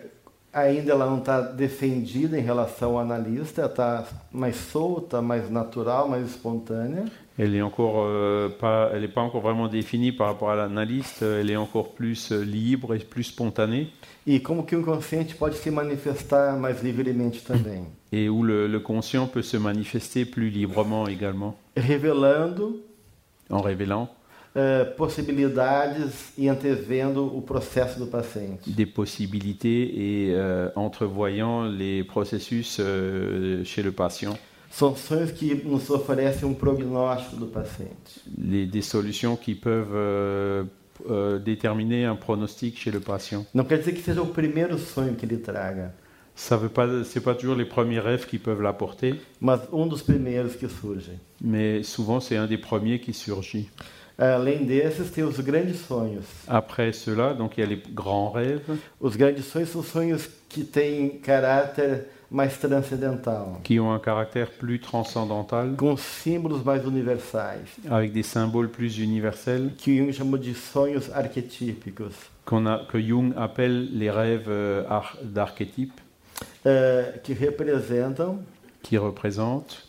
ainda 0.52 0.92
ela 0.92 1.06
não 1.06 1.18
está 1.18 1.40
defendida 1.40 2.38
em 2.38 2.42
relação 2.42 2.92
ao 2.92 2.98
analista, 2.98 3.64
está 3.64 4.04
mais 4.30 4.56
solta, 4.56 5.22
mais 5.22 5.50
natural, 5.50 6.08
mais 6.08 6.26
espontânea. 6.26 7.06
Elle 7.38 7.54
est 7.56 7.62
encore 7.62 8.04
euh, 8.06 8.48
pas, 8.48 8.90
elle 8.94 9.04
est 9.04 9.12
pas 9.12 9.20
encore 9.20 9.42
vraiment 9.42 9.68
définie 9.68 10.12
par 10.12 10.26
rapport 10.28 10.50
à 10.50 10.56
l'analyste. 10.56 11.22
Elle 11.22 11.50
est 11.50 11.56
encore 11.56 11.92
plus 11.92 12.32
euh, 12.32 12.42
libre 12.42 12.94
et 12.94 12.98
plus 12.98 13.24
spontanée. 13.24 13.88
E 14.26 14.40
como 14.40 14.64
que 14.64 14.74
o 14.74 14.80
inconsciente 14.80 15.34
pode 15.34 15.54
se 15.54 15.70
manifestar 15.70 16.58
mais 16.58 16.82
livremente 16.82 17.42
também, 17.42 17.86
Et 18.12 18.28
où 18.28 18.42
le, 18.42 18.68
le 18.68 18.80
conscient 18.80 19.26
peut 19.26 19.42
se 19.42 19.56
manifester 19.56 20.24
plus 20.24 20.48
librement 20.48 21.08
également, 21.08 21.58
en 23.50 23.60
révélant 23.60 24.08
possibilidades 24.96 26.08
e 26.38 26.48
antevendo 26.48 27.26
o 27.26 27.42
processo 27.42 27.98
do 27.98 28.06
paciente. 28.06 28.60
des 28.66 28.86
possibilités 28.86 29.82
et 29.82 30.34
euh, 30.34 30.70
entrevoyant 30.74 31.64
les 31.64 32.04
processus 32.04 32.78
euh, 32.80 33.62
chez 33.64 33.82
le 33.82 33.92
patient, 33.92 34.34
sonhos 34.70 35.32
que 35.32 35.62
nos 35.66 35.90
oferecem 35.90 36.48
um 36.48 36.54
prognóstico 36.54 37.36
do 37.36 37.46
paciente. 37.46 38.22
les, 38.38 38.66
des 38.66 38.82
solutions 38.82 39.36
qui 39.36 39.54
peuvent 39.54 39.94
euh, 39.94 40.64
déterminer 41.44 42.06
un 42.06 42.16
pronostic 42.16 42.78
chez 42.78 42.90
le 42.90 43.00
patient. 43.00 43.44
Não 43.54 43.64
quer 43.64 43.78
dizer 43.78 43.92
que 43.92 44.00
seja 44.00 44.22
o 44.22 44.26
primeiro 44.26 44.78
sonho 44.78 45.14
que 45.14 45.26
ele 45.26 45.36
traga, 45.36 45.94
Ça 46.38 46.58
veut 46.58 46.68
pas, 46.68 46.86
c'est 47.04 47.22
pas 47.22 47.34
toujours 47.34 47.56
les 47.56 47.64
premiers 47.64 47.98
rêves 47.98 48.26
qui 48.26 48.38
peuvent 48.38 48.60
l'apporter, 48.60 49.14
mas 49.40 49.58
um 49.72 49.86
dos 49.86 50.02
primeiros 50.02 50.54
que 50.54 50.68
surgem. 50.68 51.16
mais 51.40 51.82
souvent 51.82 52.20
c'est 52.20 52.36
un 52.36 52.46
des 52.46 52.58
premiers 52.58 53.00
qui 53.00 53.14
surgit. 53.14 53.70
Além 54.18 54.64
desses, 54.64 55.10
tem 55.10 55.24
os 55.24 55.40
grandes 55.40 55.76
sonhos. 55.86 56.24
Après 56.48 56.92
cela, 56.92 57.34
donc 57.34 57.56
il 57.56 57.60
y 57.60 57.62
a 57.64 57.66
les 57.66 57.82
grands 57.90 58.30
rêves. 58.30 58.62
Os 59.00 59.14
grandes 59.16 59.44
sonhos 59.44 59.68
são 59.68 59.82
sonhos 59.82 60.28
que 60.48 60.62
têm 60.62 61.18
caráter 61.18 62.06
mais 62.30 62.58
transcendental, 62.58 63.60
qui 63.62 63.78
ont 63.78 63.92
un 63.92 63.98
caractère 63.98 64.50
plus 64.50 64.80
transcendantal, 64.80 65.74
com 65.76 65.96
símbolos 65.96 66.62
mais 66.64 66.84
universais, 66.84 67.60
avec 67.90 68.12
des 68.12 68.22
symboles 68.22 68.68
plus 68.68 68.98
universels, 68.98 69.70
que 69.82 69.94
Jung 69.94 70.12
chamou 70.12 70.38
de 70.38 70.52
sonhos 70.54 71.10
arquetípicos, 71.14 72.14
qu'on 72.44 72.66
a, 72.66 72.84
que 72.90 73.00
Jung 73.00 73.32
appelle 73.36 73.88
les 73.96 74.10
rêves 74.10 74.48
euh, 74.48 74.84
eh, 76.64 77.20
que 77.22 77.32
representam 77.32 78.38
qui 78.82 78.96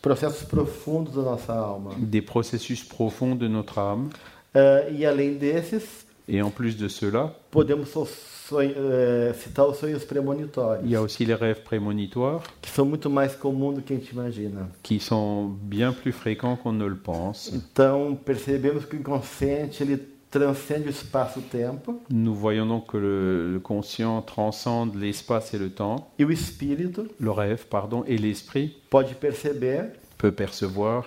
processos 0.01 0.43
profundos 0.43 1.13
da 1.15 1.21
nossa 1.21 1.53
alma. 1.53 1.91
des 1.97 2.21
processus 2.21 2.83
profonds 2.83 3.35
de 3.37 3.47
notre 3.47 3.79
âme. 3.79 4.09
Eh, 4.55 4.93
e 4.99 5.05
além 5.05 5.35
desses, 5.37 6.05
Et 6.27 6.41
en 6.41 6.49
plus 6.49 6.75
de 6.75 6.89
cela, 6.89 7.33
podemos 7.51 7.87
so- 7.89 8.05
sonho- 8.05 8.73
eh, 8.75 9.33
citar 9.35 9.65
os 9.67 9.77
sonhos 9.77 10.01
il 10.01 10.05
y 10.05 10.07
premonitórios, 10.07 10.93
a 10.95 11.01
aussi 11.01 11.23
les 11.25 11.35
rêves 11.35 11.59
prémonitoires, 11.63 12.41
que 12.61 12.69
são 12.69 12.85
muito 12.85 13.09
mais 13.09 13.33
comuns 13.35 13.75
do 13.75 13.81
que 13.81 13.93
a 13.93 13.97
gente 13.97 14.11
imagina. 14.11 14.67
qui 14.83 14.99
sont 14.99 15.55
bien 15.61 15.93
plus 15.93 16.11
fréquents 16.11 16.57
qu'on 16.57 16.73
ne 16.73 16.85
le 16.87 16.95
pense. 16.97 17.53
Então, 17.55 18.15
percebemos 18.25 18.83
que 18.83 18.95
o 18.97 18.99
inconsciente 18.99 19.83
ele 19.83 19.99
transcende 20.37 20.85
Nous 22.09 22.35
voyons 22.35 22.65
donc 22.65 22.91
que 22.91 22.97
le, 22.97 23.51
le 23.51 23.59
conscient 23.59 24.21
transcende 24.21 24.95
l'espace 24.95 25.53
et 25.53 25.57
le 25.57 25.69
temps, 25.69 26.11
e 26.19 26.23
o 26.25 26.31
espírito 26.31 27.05
le 27.19 27.31
rêve, 27.31 27.65
pardon, 27.69 28.03
et 28.07 28.17
l'esprit 28.17 28.77
peut 30.17 30.31
percevoir 30.31 31.05